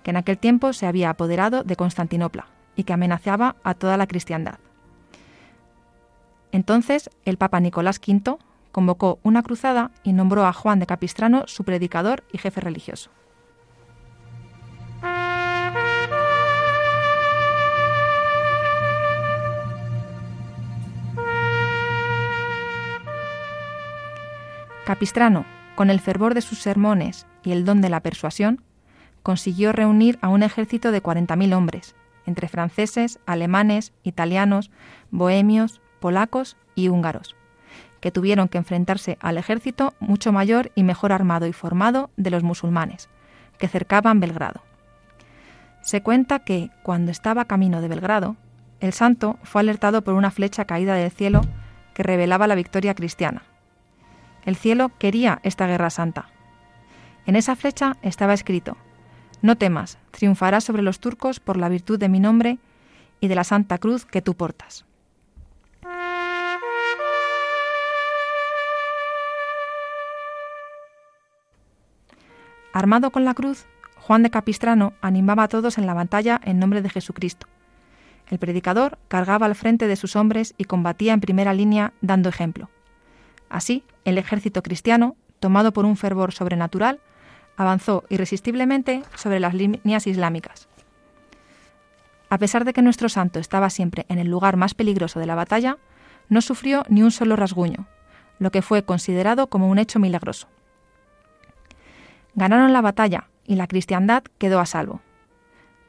que 0.02 0.10
en 0.10 0.16
aquel 0.16 0.38
tiempo 0.38 0.72
se 0.72 0.86
había 0.86 1.10
apoderado 1.10 1.64
de 1.64 1.76
Constantinopla 1.76 2.46
y 2.76 2.84
que 2.84 2.92
amenazaba 2.92 3.56
a 3.62 3.74
toda 3.74 3.96
la 3.96 4.06
cristiandad. 4.06 4.58
Entonces 6.52 7.10
el 7.24 7.36
Papa 7.36 7.60
Nicolás 7.60 8.00
V 8.06 8.38
convocó 8.72 9.18
una 9.22 9.42
cruzada 9.42 9.90
y 10.02 10.12
nombró 10.12 10.46
a 10.46 10.52
Juan 10.52 10.78
de 10.78 10.86
Capistrano 10.86 11.44
su 11.46 11.64
predicador 11.64 12.24
y 12.32 12.38
jefe 12.38 12.60
religioso. 12.60 13.10
Capistrano, 24.88 25.44
con 25.74 25.90
el 25.90 26.00
fervor 26.00 26.32
de 26.32 26.40
sus 26.40 26.60
sermones 26.60 27.26
y 27.44 27.52
el 27.52 27.66
don 27.66 27.82
de 27.82 27.90
la 27.90 28.00
persuasión, 28.00 28.62
consiguió 29.28 29.72
reunir 29.72 30.18
a 30.22 30.28
un 30.28 30.42
ejército 30.42 30.90
de 30.90 31.02
40.000 31.02 31.54
hombres, 31.54 31.94
entre 32.24 32.48
franceses, 32.48 33.18
alemanes, 33.26 33.92
italianos, 34.02 34.70
bohemios, 35.10 35.82
polacos 36.00 36.56
y 36.74 36.88
húngaros, 36.88 37.36
que 38.00 38.10
tuvieron 38.10 38.48
que 38.48 38.56
enfrentarse 38.56 39.18
al 39.20 39.36
ejército 39.36 39.92
mucho 40.00 40.32
mayor 40.32 40.72
y 40.74 40.82
mejor 40.82 41.12
armado 41.12 41.46
y 41.46 41.52
formado 41.52 42.08
de 42.16 42.30
los 42.30 42.42
musulmanes, 42.42 43.10
que 43.58 43.68
cercaban 43.68 44.18
Belgrado. 44.18 44.62
Se 45.82 46.02
cuenta 46.02 46.38
que, 46.38 46.70
cuando 46.82 47.10
estaba 47.10 47.44
camino 47.44 47.82
de 47.82 47.88
Belgrado, 47.88 48.36
el 48.80 48.94
santo 48.94 49.38
fue 49.42 49.60
alertado 49.60 50.00
por 50.00 50.14
una 50.14 50.30
flecha 50.30 50.64
caída 50.64 50.94
del 50.94 51.10
cielo 51.10 51.42
que 51.92 52.02
revelaba 52.02 52.46
la 52.46 52.54
victoria 52.54 52.94
cristiana, 52.94 53.42
el 54.46 54.56
cielo 54.56 54.90
quería 54.98 55.38
esta 55.42 55.66
guerra 55.66 55.90
santa. 55.90 56.30
En 57.26 57.36
esa 57.36 57.56
flecha 57.56 57.98
estaba 58.00 58.32
escrito, 58.32 58.78
No 59.40 59.56
temas, 59.56 59.98
triunfarás 60.10 60.64
sobre 60.64 60.82
los 60.82 60.98
turcos 60.98 61.38
por 61.38 61.56
la 61.56 61.68
virtud 61.68 61.98
de 61.98 62.08
mi 62.08 62.18
nombre 62.18 62.58
y 63.20 63.28
de 63.28 63.34
la 63.34 63.44
santa 63.44 63.78
cruz 63.78 64.04
que 64.04 64.22
tú 64.22 64.34
portas. 64.34 64.84
Armado 72.72 73.10
con 73.10 73.24
la 73.24 73.34
cruz, 73.34 73.66
Juan 73.96 74.22
de 74.22 74.30
Capistrano 74.30 74.92
animaba 75.00 75.44
a 75.44 75.48
todos 75.48 75.78
en 75.78 75.86
la 75.86 75.94
batalla 75.94 76.40
en 76.44 76.58
nombre 76.58 76.82
de 76.82 76.90
Jesucristo. 76.90 77.46
El 78.30 78.38
predicador 78.38 78.98
cargaba 79.08 79.46
al 79.46 79.54
frente 79.54 79.86
de 79.86 79.96
sus 79.96 80.16
hombres 80.16 80.54
y 80.58 80.64
combatía 80.64 81.12
en 81.12 81.20
primera 81.20 81.54
línea 81.54 81.92
dando 82.02 82.28
ejemplo. 82.28 82.70
Así, 83.48 83.84
el 84.04 84.18
ejército 84.18 84.62
cristiano, 84.62 85.16
tomado 85.40 85.72
por 85.72 85.86
un 85.86 85.96
fervor 85.96 86.32
sobrenatural, 86.32 87.00
avanzó 87.58 88.04
irresistiblemente 88.08 89.02
sobre 89.16 89.40
las 89.40 89.52
líneas 89.52 90.06
islámicas. 90.06 90.68
A 92.30 92.38
pesar 92.38 92.64
de 92.64 92.72
que 92.72 92.82
nuestro 92.82 93.08
santo 93.08 93.40
estaba 93.40 93.68
siempre 93.68 94.06
en 94.08 94.18
el 94.18 94.28
lugar 94.28 94.56
más 94.56 94.74
peligroso 94.74 95.18
de 95.18 95.26
la 95.26 95.34
batalla, 95.34 95.76
no 96.28 96.40
sufrió 96.40 96.84
ni 96.88 97.02
un 97.02 97.10
solo 97.10 97.34
rasguño, 97.34 97.88
lo 98.38 98.52
que 98.52 98.62
fue 98.62 98.84
considerado 98.84 99.48
como 99.48 99.68
un 99.68 99.78
hecho 99.78 99.98
milagroso. 99.98 100.46
Ganaron 102.34 102.72
la 102.72 102.80
batalla 102.80 103.28
y 103.44 103.56
la 103.56 103.66
cristiandad 103.66 104.22
quedó 104.38 104.60
a 104.60 104.66
salvo. 104.66 105.00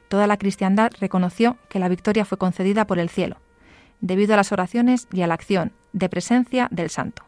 Toda 0.08 0.26
la 0.26 0.38
cristiandad 0.38 0.90
reconoció 0.98 1.56
que 1.68 1.78
la 1.78 1.88
victoria 1.88 2.24
fue 2.24 2.36
concedida 2.36 2.84
por 2.86 2.98
el 2.98 3.10
cielo, 3.10 3.36
debido 4.00 4.34
a 4.34 4.38
las 4.38 4.50
oraciones 4.50 5.06
y 5.12 5.22
a 5.22 5.28
la 5.28 5.34
acción 5.34 5.72
de 5.92 6.08
presencia 6.08 6.66
del 6.72 6.90
santo. 6.90 7.22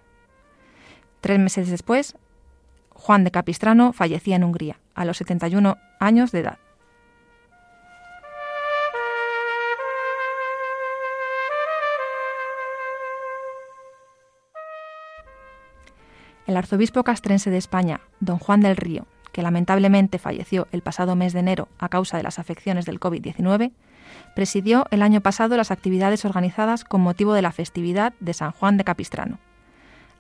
Tres 1.20 1.38
meses 1.38 1.70
después, 1.70 2.16
Juan 3.02 3.24
de 3.24 3.32
Capistrano 3.32 3.92
fallecía 3.92 4.36
en 4.36 4.44
Hungría, 4.44 4.76
a 4.94 5.04
los 5.04 5.16
71 5.16 5.76
años 5.98 6.30
de 6.30 6.38
edad. 6.38 6.58
El 16.46 16.56
arzobispo 16.56 17.02
castrense 17.02 17.50
de 17.50 17.58
España, 17.58 18.02
don 18.20 18.38
Juan 18.38 18.60
del 18.60 18.76
Río, 18.76 19.08
que 19.32 19.42
lamentablemente 19.42 20.20
falleció 20.20 20.68
el 20.70 20.82
pasado 20.82 21.16
mes 21.16 21.32
de 21.32 21.40
enero 21.40 21.66
a 21.80 21.88
causa 21.88 22.18
de 22.18 22.22
las 22.22 22.38
afecciones 22.38 22.84
del 22.84 23.00
COVID-19, 23.00 23.72
presidió 24.36 24.86
el 24.92 25.02
año 25.02 25.20
pasado 25.20 25.56
las 25.56 25.72
actividades 25.72 26.24
organizadas 26.24 26.84
con 26.84 27.00
motivo 27.00 27.34
de 27.34 27.42
la 27.42 27.50
festividad 27.50 28.12
de 28.20 28.32
San 28.32 28.52
Juan 28.52 28.76
de 28.76 28.84
Capistrano. 28.84 29.40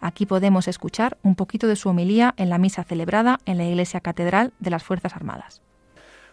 Aquí 0.02 0.26
podemos 0.26 0.66
escuchar 0.66 1.16
un 1.22 1.36
poquito 1.36 1.68
de 1.68 1.76
su 1.76 1.88
homilía 1.88 2.34
en 2.36 2.50
la 2.50 2.58
misa 2.58 2.82
celebrada 2.82 3.38
en 3.46 3.56
la 3.56 3.62
Iglesia 3.62 4.00
Catedral 4.00 4.52
de 4.58 4.70
las 4.70 4.82
Fuerzas 4.82 5.14
Armadas. 5.14 5.62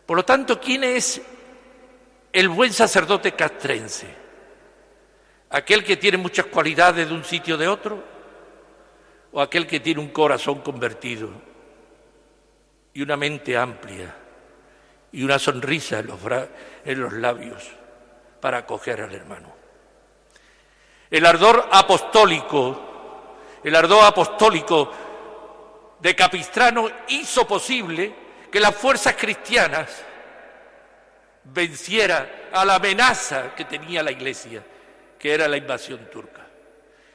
Por 0.07 0.17
lo 0.17 0.25
tanto, 0.25 0.59
¿quién 0.59 0.83
es 0.83 1.21
el 2.33 2.49
buen 2.49 2.73
sacerdote 2.73 3.33
castrense? 3.33 4.07
¿Aquel 5.51 5.83
que 5.83 5.97
tiene 5.97 6.17
muchas 6.17 6.47
cualidades 6.47 7.07
de 7.07 7.13
un 7.13 7.23
sitio 7.23 7.53
o 7.53 7.57
de 7.59 7.67
otro? 7.67 8.03
¿O 9.33 9.39
aquel 9.39 9.67
que 9.67 9.79
tiene 9.79 10.01
un 10.01 10.09
corazón 10.09 10.61
convertido 10.61 11.29
y 12.91 13.03
una 13.03 13.17
mente 13.17 13.55
amplia 13.55 14.15
y 15.11 15.21
una 15.21 15.37
sonrisa 15.37 15.99
en 15.99 16.07
los, 16.07 16.19
en 16.85 16.99
los 16.99 17.13
labios 17.13 17.69
para 18.41 18.57
acoger 18.57 18.99
al 19.01 19.13
hermano? 19.13 19.53
El 21.11 21.23
ardor 21.27 21.69
apostólico, 21.71 22.88
el 23.63 23.75
ardor 23.75 24.03
apostólico 24.05 24.91
de 25.99 26.15
Capistrano 26.15 26.89
hizo 27.09 27.45
posible 27.47 28.13
que 28.51 28.59
las 28.59 28.75
fuerzas 28.75 29.15
cristianas 29.15 30.03
venciera 31.43 32.49
a 32.51 32.65
la 32.65 32.75
amenaza 32.75 33.53
que 33.55 33.65
tenía 33.65 34.03
la 34.03 34.11
Iglesia, 34.11 34.63
que 35.17 35.33
era 35.33 35.47
la 35.47 35.57
invasión 35.57 36.09
turca. 36.11 36.45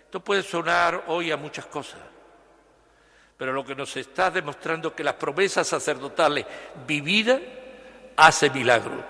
Esto 0.04 0.20
puede 0.20 0.42
sonar 0.42 1.04
hoy 1.08 1.30
a 1.30 1.36
muchas 1.36 1.66
cosas, 1.66 2.00
pero 3.36 3.52
lo 3.52 3.64
que 3.64 3.74
nos 3.74 3.96
está 3.96 4.30
demostrando 4.30 4.88
es 4.88 4.94
que 4.94 5.04
las 5.04 5.14
promesas 5.14 5.66
sacerdotales 5.66 6.46
vividas 6.86 7.40
hace 8.16 8.50
milagro. 8.50 9.02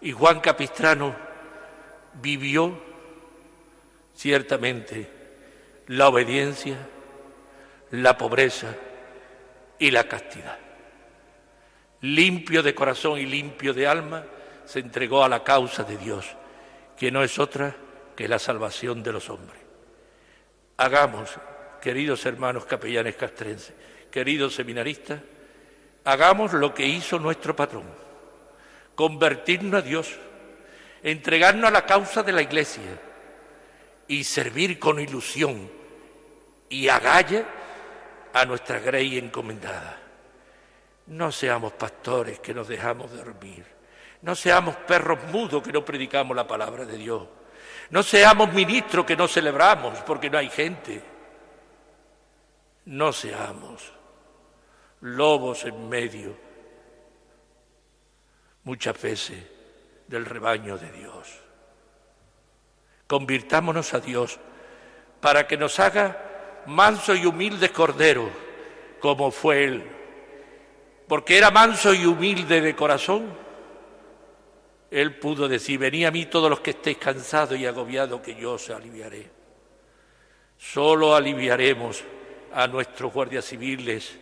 Y 0.00 0.12
Juan 0.12 0.40
Capistrano 0.40 1.14
vivió 2.14 2.76
ciertamente 4.14 5.11
la 5.92 6.08
obediencia, 6.08 6.76
la 7.90 8.16
pobreza 8.16 8.74
y 9.78 9.90
la 9.90 10.04
castidad 10.04 10.58
limpio 12.02 12.62
de 12.62 12.74
corazón 12.74 13.18
y 13.18 13.26
limpio 13.26 13.72
de 13.72 13.86
alma, 13.86 14.24
se 14.66 14.80
entregó 14.80 15.24
a 15.24 15.28
la 15.28 15.42
causa 15.42 15.84
de 15.84 15.96
Dios, 15.96 16.26
que 16.96 17.10
no 17.10 17.22
es 17.22 17.38
otra 17.38 17.74
que 18.14 18.28
la 18.28 18.38
salvación 18.38 19.02
de 19.02 19.12
los 19.12 19.30
hombres. 19.30 19.60
Hagamos, 20.76 21.30
queridos 21.80 22.26
hermanos 22.26 22.64
capellanes 22.64 23.16
castrenses, 23.16 23.72
queridos 24.10 24.54
seminaristas, 24.54 25.20
hagamos 26.04 26.52
lo 26.52 26.74
que 26.74 26.86
hizo 26.86 27.18
nuestro 27.18 27.54
patrón, 27.54 27.84
convertirnos 28.94 29.82
a 29.82 29.82
Dios, 29.82 30.10
entregarnos 31.02 31.68
a 31.68 31.72
la 31.72 31.86
causa 31.86 32.22
de 32.22 32.32
la 32.32 32.42
Iglesia 32.42 32.98
y 34.08 34.24
servir 34.24 34.78
con 34.78 34.98
ilusión 34.98 35.81
y 36.72 36.88
agalla 36.88 37.44
a 38.32 38.46
nuestra 38.46 38.78
grey 38.78 39.18
encomendada. 39.18 39.98
No 41.08 41.30
seamos 41.30 41.74
pastores 41.74 42.40
que 42.40 42.54
nos 42.54 42.66
dejamos 42.66 43.12
dormir. 43.12 43.66
No 44.22 44.34
seamos 44.34 44.76
perros 44.76 45.18
mudos 45.24 45.62
que 45.62 45.70
no 45.70 45.84
predicamos 45.84 46.34
la 46.34 46.46
palabra 46.46 46.86
de 46.86 46.96
Dios. 46.96 47.28
No 47.90 48.02
seamos 48.02 48.54
ministros 48.54 49.04
que 49.04 49.16
no 49.16 49.28
celebramos 49.28 49.98
porque 50.00 50.30
no 50.30 50.38
hay 50.38 50.48
gente. 50.48 51.02
No 52.86 53.12
seamos 53.12 53.92
lobos 55.02 55.64
en 55.66 55.88
medio, 55.90 56.34
muchas 58.64 59.00
veces, 59.00 59.44
del 60.06 60.24
rebaño 60.24 60.78
de 60.78 60.90
Dios. 60.90 61.38
Convirtámonos 63.06 63.92
a 63.92 64.00
Dios 64.00 64.40
para 65.20 65.46
que 65.46 65.58
nos 65.58 65.78
haga 65.78 66.31
manso 66.66 67.14
y 67.14 67.26
humilde 67.26 67.70
cordero, 67.70 68.30
como 69.00 69.30
fue 69.30 69.64
Él 69.64 69.92
porque 71.12 71.36
era 71.36 71.50
manso 71.50 71.92
y 71.92 72.06
humilde 72.06 72.62
de 72.62 72.74
corazón, 72.74 73.36
él 74.90 75.16
pudo 75.16 75.46
decir, 75.46 75.78
venid 75.78 76.06
a 76.06 76.10
mí 76.10 76.24
todos 76.24 76.48
los 76.48 76.60
que 76.60 76.70
estéis 76.70 76.96
cansados 76.96 77.58
y 77.58 77.66
agobiados, 77.66 78.22
que 78.22 78.34
yo 78.34 78.52
os 78.54 78.70
aliviaré. 78.70 79.28
Solo 80.56 81.14
aliviaremos 81.14 82.02
a 82.54 82.66
nuestros 82.66 83.12
guardias 83.12 83.44
civiles, 83.44 84.18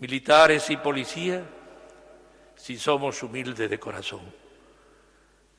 militares 0.00 0.68
y 0.68 0.76
policías 0.78 1.44
si 2.56 2.76
somos 2.76 3.22
humildes 3.22 3.70
de 3.70 3.78
corazón. 3.78 4.22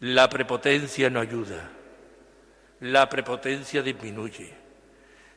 La 0.01 0.28
prepotencia 0.28 1.09
no 1.09 1.22
ayuda, 1.22 1.72
la 2.82 3.07
prepotencia 3.07 3.82
disminuye, 3.82 4.53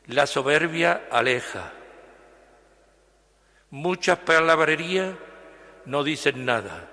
la 0.07 0.27
soberbia 0.27 1.07
aleja 1.11 1.71
Muchas 3.73 4.19
palabrerías 4.19 5.15
no 5.85 6.03
dicen 6.03 6.45
nada. 6.45 6.91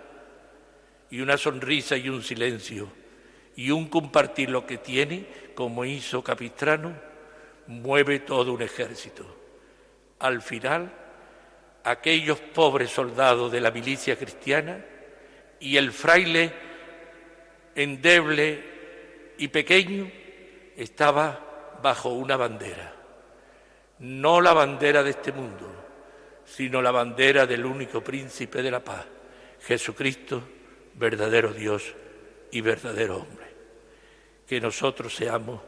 Y 1.11 1.21
una 1.21 1.37
sonrisa 1.37 1.95
y 1.99 2.09
un 2.09 2.23
silencio 2.23 2.91
y 3.55 3.71
un 3.71 3.87
compartir 3.89 4.49
lo 4.49 4.67
que 4.67 4.79
tiene, 4.79 5.27
como 5.55 5.85
hizo 5.85 6.25
Capistrano, 6.25 6.95
mueve 7.67 8.21
todo 8.21 8.55
un 8.55 8.63
ejército. 8.63 9.27
Al 10.21 10.41
final, 10.41 10.91
aquellos 11.85 12.39
pobres 12.39 12.89
soldados 12.91 13.53
de 13.53 13.61
la 13.61 13.71
milicia 13.71 14.17
cristiana 14.17 14.83
y 15.59 15.77
el 15.77 15.93
fraile 15.93 16.51
endeble 17.75 18.65
y 19.37 19.49
pequeño 19.49 20.11
estaba 20.77 21.79
bajo 21.83 22.09
una 22.09 22.39
bandera, 22.39 22.95
no 24.01 24.41
la 24.41 24.53
bandera 24.53 25.03
de 25.03 25.11
este 25.11 25.33
mundo, 25.33 25.71
sino 26.45 26.83
la 26.83 26.91
bandera 26.91 27.47
del 27.47 27.65
único 27.65 28.03
príncipe 28.03 28.63
de 28.63 28.71
la 28.71 28.83
paz, 28.83 29.07
Jesucristo, 29.63 30.43
verdadero 30.95 31.53
Dios 31.53 31.95
y 32.51 32.61
verdadero 32.61 33.19
hombre. 33.19 33.47
Que 34.47 34.61
nosotros 34.61 35.15
seamos 35.15 35.61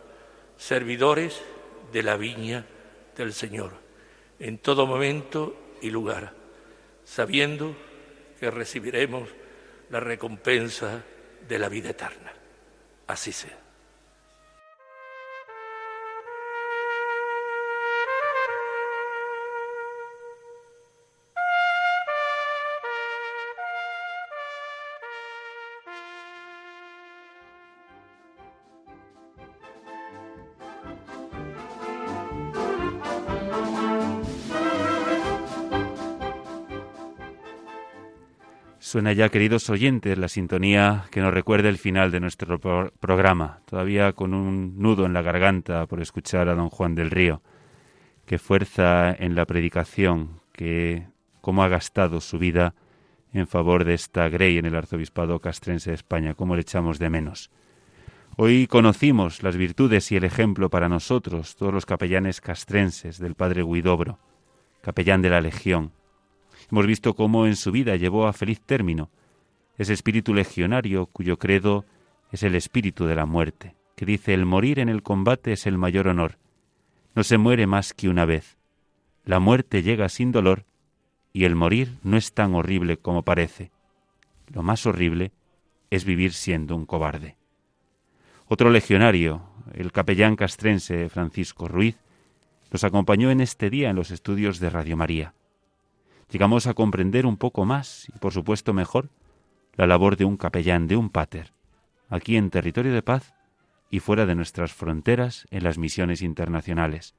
servidores 0.57 1.41
de 1.93 2.03
la 2.03 2.17
viña 2.17 2.65
del 3.17 3.33
Señor, 3.33 3.73
en 4.39 4.59
todo 4.59 4.87
momento 4.87 5.57
y 5.81 5.91
lugar, 5.91 6.33
sabiendo 7.05 7.77
que 8.41 8.51
recibiremos 8.51 9.29
la 9.91 10.01
recompensa 10.01 11.03
de 11.47 11.59
la 11.59 11.69
vida 11.69 11.91
eterna. 11.91 12.33
Así 13.07 13.31
sea. 13.31 13.62
Suena 38.93 39.15
ya, 39.15 39.31
queridos 39.31 39.71
oyentes, 39.71 40.19
la 40.19 40.29
sintonía 40.29 41.07
que 41.11 41.23
nos 41.23 41.33
recuerda 41.33 41.71
el 41.71 41.79
final 41.79 42.11
de 42.11 42.21
nuestro 42.21 42.61
programa, 42.61 43.63
todavía 43.65 44.13
con 44.13 44.35
un 44.35 44.79
nudo 44.79 45.07
en 45.07 45.15
la 45.15 45.23
garganta 45.23 45.87
por 45.87 46.03
escuchar 46.03 46.51
a 46.51 46.55
don 46.55 46.69
Juan 46.69 46.95
del 46.95 47.11
Río. 47.11 47.41
Qué 48.27 48.37
fuerza 48.37 49.11
en 49.11 49.35
la 49.35 49.47
predicación, 49.47 50.43
que 50.53 51.07
cómo 51.41 51.65
ha 51.65 51.69
gastado 51.69 52.21
su 52.21 52.39
vida 52.39 52.75
en 53.33 53.47
favor 53.47 53.87
de 53.87 53.95
esta 53.95 54.29
grey 54.29 54.59
en 54.59 54.67
el 54.67 54.77
arzobispado 54.77 55.41
castrense 55.41 55.89
de 55.89 55.95
España, 55.95 56.35
cómo 56.35 56.55
le 56.55 56.61
echamos 56.61 56.99
de 56.99 57.09
menos. 57.09 57.51
Hoy 58.37 58.67
conocimos 58.67 59.43
las 59.43 59.57
virtudes 59.57 60.13
y 60.13 60.17
el 60.17 60.25
ejemplo 60.25 60.69
para 60.69 60.91
nosotros, 60.91 61.57
todos 61.57 61.73
los 61.73 61.87
capellanes 61.87 62.43
castrenses 62.43 63.19
del 63.19 63.37
padre 63.37 63.63
Guidobro, 63.63 64.19
capellán 64.83 65.23
de 65.23 65.31
la 65.31 65.41
Legión, 65.41 65.93
Hemos 66.73 66.87
visto 66.87 67.15
cómo 67.15 67.47
en 67.47 67.55
su 67.55 67.71
vida 67.71 67.97
llevó 67.97 68.27
a 68.27 68.33
feliz 68.33 68.63
término 68.63 69.11
ese 69.77 69.93
espíritu 69.93 70.33
legionario 70.33 71.05
cuyo 71.05 71.39
credo 71.39 71.85
es 72.31 72.43
el 72.45 72.55
espíritu 72.55 73.05
de 73.05 73.15
la 73.15 73.27
muerte, 73.27 73.75
que 73.95 74.07
dice 74.07 74.33
el 74.33 74.47
morir 74.47 74.79
en 74.79 74.89
el 74.89 75.03
combate 75.03 75.53
es 75.53 75.67
el 75.67 75.77
mayor 75.77 76.09
honor. 76.09 76.39
No 77.15 77.25
se 77.25 77.37
muere 77.37 77.67
más 77.67 77.93
que 77.93 78.09
una 78.09 78.25
vez. 78.25 78.57
La 79.27 79.39
muerte 79.39 79.83
llega 79.83 80.09
sin 80.09 80.33
dolor 80.33 80.65
y 81.35 81.45
el 81.45 81.57
morir 81.57 81.99
no 82.03 82.17
es 82.17 82.33
tan 82.33 82.55
horrible 82.55 82.97
como 82.97 83.23
parece. 83.23 83.71
Lo 84.47 84.63
más 84.63 84.87
horrible 84.87 85.33
es 85.91 86.07
vivir 86.07 86.33
siendo 86.33 86.75
un 86.75 86.87
cobarde. 86.87 87.37
Otro 88.47 88.71
legionario, 88.71 89.43
el 89.75 89.93
capellán 89.93 90.37
castrense 90.37 91.11
Francisco 91.11 91.69
Ruiz, 91.69 91.99
nos 92.71 92.83
acompañó 92.83 93.31
en 93.31 93.43
este 93.43 93.69
día 93.69 93.91
en 93.91 93.97
los 93.97 94.11
estudios 94.11 94.59
de 94.59 94.71
Radio 94.71 94.97
María. 94.97 95.35
Llegamos 96.33 96.67
a 96.67 96.73
comprender 96.73 97.27
un 97.27 97.37
poco 97.37 97.67
más 97.67 98.09
y 98.09 98.19
por 98.19 98.33
supuesto 98.33 98.73
mejor 98.73 99.11
la 99.75 99.87
labor 99.87 100.17
de 100.17 100.25
un 100.25 100.39
capellán, 100.39 100.89
de 100.89 100.97
un 100.97 101.11
pater, 101.11 101.53
aquí 102.09 102.39
en 102.39 102.49
territorio 102.49 102.95
de 102.95 103.03
paz 103.03 103.35
y 103.91 104.01
fuera 104.01 104.25
de 104.25 104.35
nuestras 104.35 104.73
fronteras 104.73 105.47
en 105.51 105.63
las 105.63 105.77
misiones 105.77 106.23
internacionales. 106.23 107.15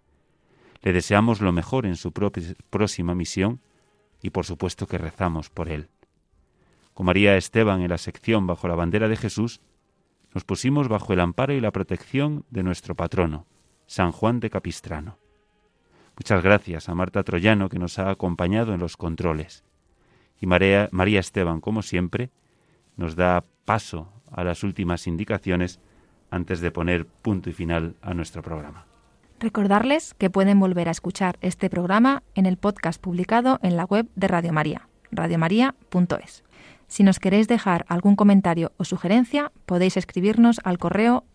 Le 0.81 0.93
deseamos 0.93 1.41
lo 1.41 1.51
mejor 1.51 1.85
en 1.85 1.95
su 1.95 2.11
próxima 2.11 3.13
misión 3.13 3.61
y 4.19 4.31
por 4.31 4.47
supuesto 4.47 4.87
que 4.87 4.97
rezamos 4.97 5.51
por 5.51 5.69
él. 5.69 5.89
Con 6.95 7.05
María 7.05 7.37
Esteban 7.37 7.81
en 7.81 7.89
la 7.89 7.99
sección 7.99 8.47
Bajo 8.47 8.67
la 8.67 8.75
bandera 8.75 9.07
de 9.09 9.17
Jesús, 9.17 9.61
nos 10.33 10.43
pusimos 10.43 10.87
bajo 10.87 11.13
el 11.13 11.19
amparo 11.19 11.53
y 11.53 11.61
la 11.61 11.71
protección 11.71 12.45
de 12.49 12.63
nuestro 12.63 12.95
patrono, 12.95 13.45
San 13.85 14.11
Juan 14.11 14.39
de 14.39 14.49
Capistrano. 14.49 15.22
Muchas 16.17 16.43
gracias 16.43 16.89
a 16.89 16.95
Marta 16.95 17.23
Troyano 17.23 17.69
que 17.69 17.79
nos 17.79 17.97
ha 17.99 18.09
acompañado 18.09 18.73
en 18.73 18.79
los 18.79 18.97
controles. 18.97 19.63
Y 20.39 20.45
María, 20.45 20.89
Esteban, 21.19 21.61
como 21.61 21.81
siempre, 21.81 22.29
nos 22.97 23.15
da 23.15 23.45
paso 23.65 24.09
a 24.31 24.43
las 24.43 24.63
últimas 24.63 25.07
indicaciones 25.07 25.79
antes 26.29 26.61
de 26.61 26.71
poner 26.71 27.05
punto 27.05 27.49
y 27.49 27.53
final 27.53 27.95
a 28.01 28.13
nuestro 28.13 28.41
programa. 28.41 28.85
Recordarles 29.39 30.13
que 30.13 30.29
pueden 30.29 30.59
volver 30.59 30.87
a 30.87 30.91
escuchar 30.91 31.37
este 31.41 31.69
programa 31.69 32.23
en 32.35 32.45
el 32.45 32.57
podcast 32.57 33.01
publicado 33.01 33.59
en 33.63 33.75
la 33.77 33.85
web 33.85 34.07
de 34.15 34.27
Radio 34.27 34.53
María, 34.53 34.87
radiomaria.es. 35.11 36.43
Si 36.87 37.03
nos 37.03 37.19
queréis 37.19 37.47
dejar 37.47 37.85
algún 37.89 38.15
comentario 38.15 38.71
o 38.77 38.83
sugerencia, 38.83 39.51
podéis 39.65 39.97
escribirnos 39.97 40.61
al 40.63 40.77
correo 40.77 41.25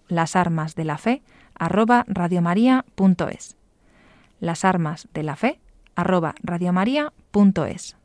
lasarmasdelafe 4.41 5.61
arroba 5.95 6.35
radiomaria.es. 6.43 7.97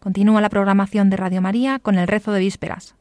Continúa 0.00 0.40
la 0.40 0.50
programación 0.50 1.10
de 1.10 1.16
Radio 1.16 1.40
María 1.40 1.78
con 1.78 1.96
el 1.96 2.08
rezo 2.08 2.32
de 2.32 2.40
vísperas. 2.40 2.96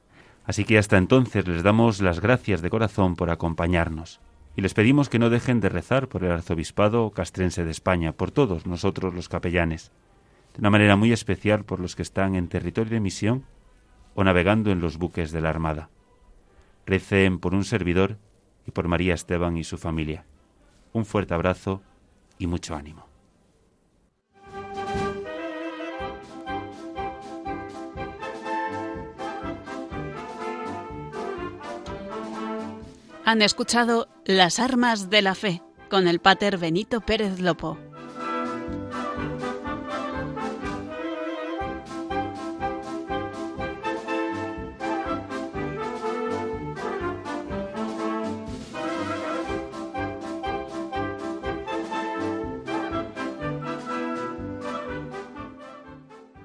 Así 0.46 0.66
que 0.66 0.78
hasta 0.78 0.98
entonces 0.98 1.48
les 1.48 1.64
damos 1.64 2.02
las 2.02 2.20
gracias 2.20 2.62
de 2.62 2.70
corazón 2.70 3.16
por 3.16 3.30
acompañarnos 3.30 4.22
y 4.56 4.62
les 4.62 4.74
pedimos 4.74 5.10
que 5.10 5.20
no 5.20 5.30
dejen 5.30 5.60
de 5.60 5.70
rezar 5.70 6.08
por 6.08 6.24
el 6.24 6.32
arzobispado 6.32 7.12
castrense 7.12 7.64
de 7.64 7.72
España, 7.72 8.12
por 8.12 8.32
todos 8.32 8.66
nosotros 8.66 9.14
los 9.14 9.30
capellanes, 9.30 9.92
de 10.54 10.60
una 10.60 10.70
manera 10.70 10.96
muy 10.96 11.12
especial 11.12 11.64
por 11.64 11.80
los 11.80 11.96
que 11.96 12.02
están 12.02 12.36
en 12.36 12.50
territorio 12.50 12.92
de 12.94 13.00
misión 13.00 13.46
o 14.14 14.24
navegando 14.24 14.72
en 14.72 14.82
los 14.82 14.98
buques 14.98 15.32
de 15.32 15.42
la 15.42 15.50
Armada. 15.50 15.90
Recen 16.86 17.40
por 17.40 17.54
un 17.54 17.64
servidor 17.64 18.18
y 18.68 18.72
por 18.72 18.88
María 18.88 19.14
Esteban 19.14 19.58
y 19.58 19.64
su 19.64 19.78
familia. 19.78 20.26
Un 20.94 21.06
fuerte 21.06 21.34
abrazo 21.34 21.82
y 22.42 22.48
mucho 22.48 22.76
ánimo. 22.76 23.08
Han 33.26 33.44
escuchado 33.44 34.10
Las 34.26 34.60
Armas 34.60 35.10
de 35.10 35.22
la 35.22 35.36
Fe 35.36 35.62
con 35.90 36.08
el 36.08 36.20
Pater 36.20 36.58
Benito 36.58 37.02
Pérez 37.02 37.40
Lopo. 37.40 37.78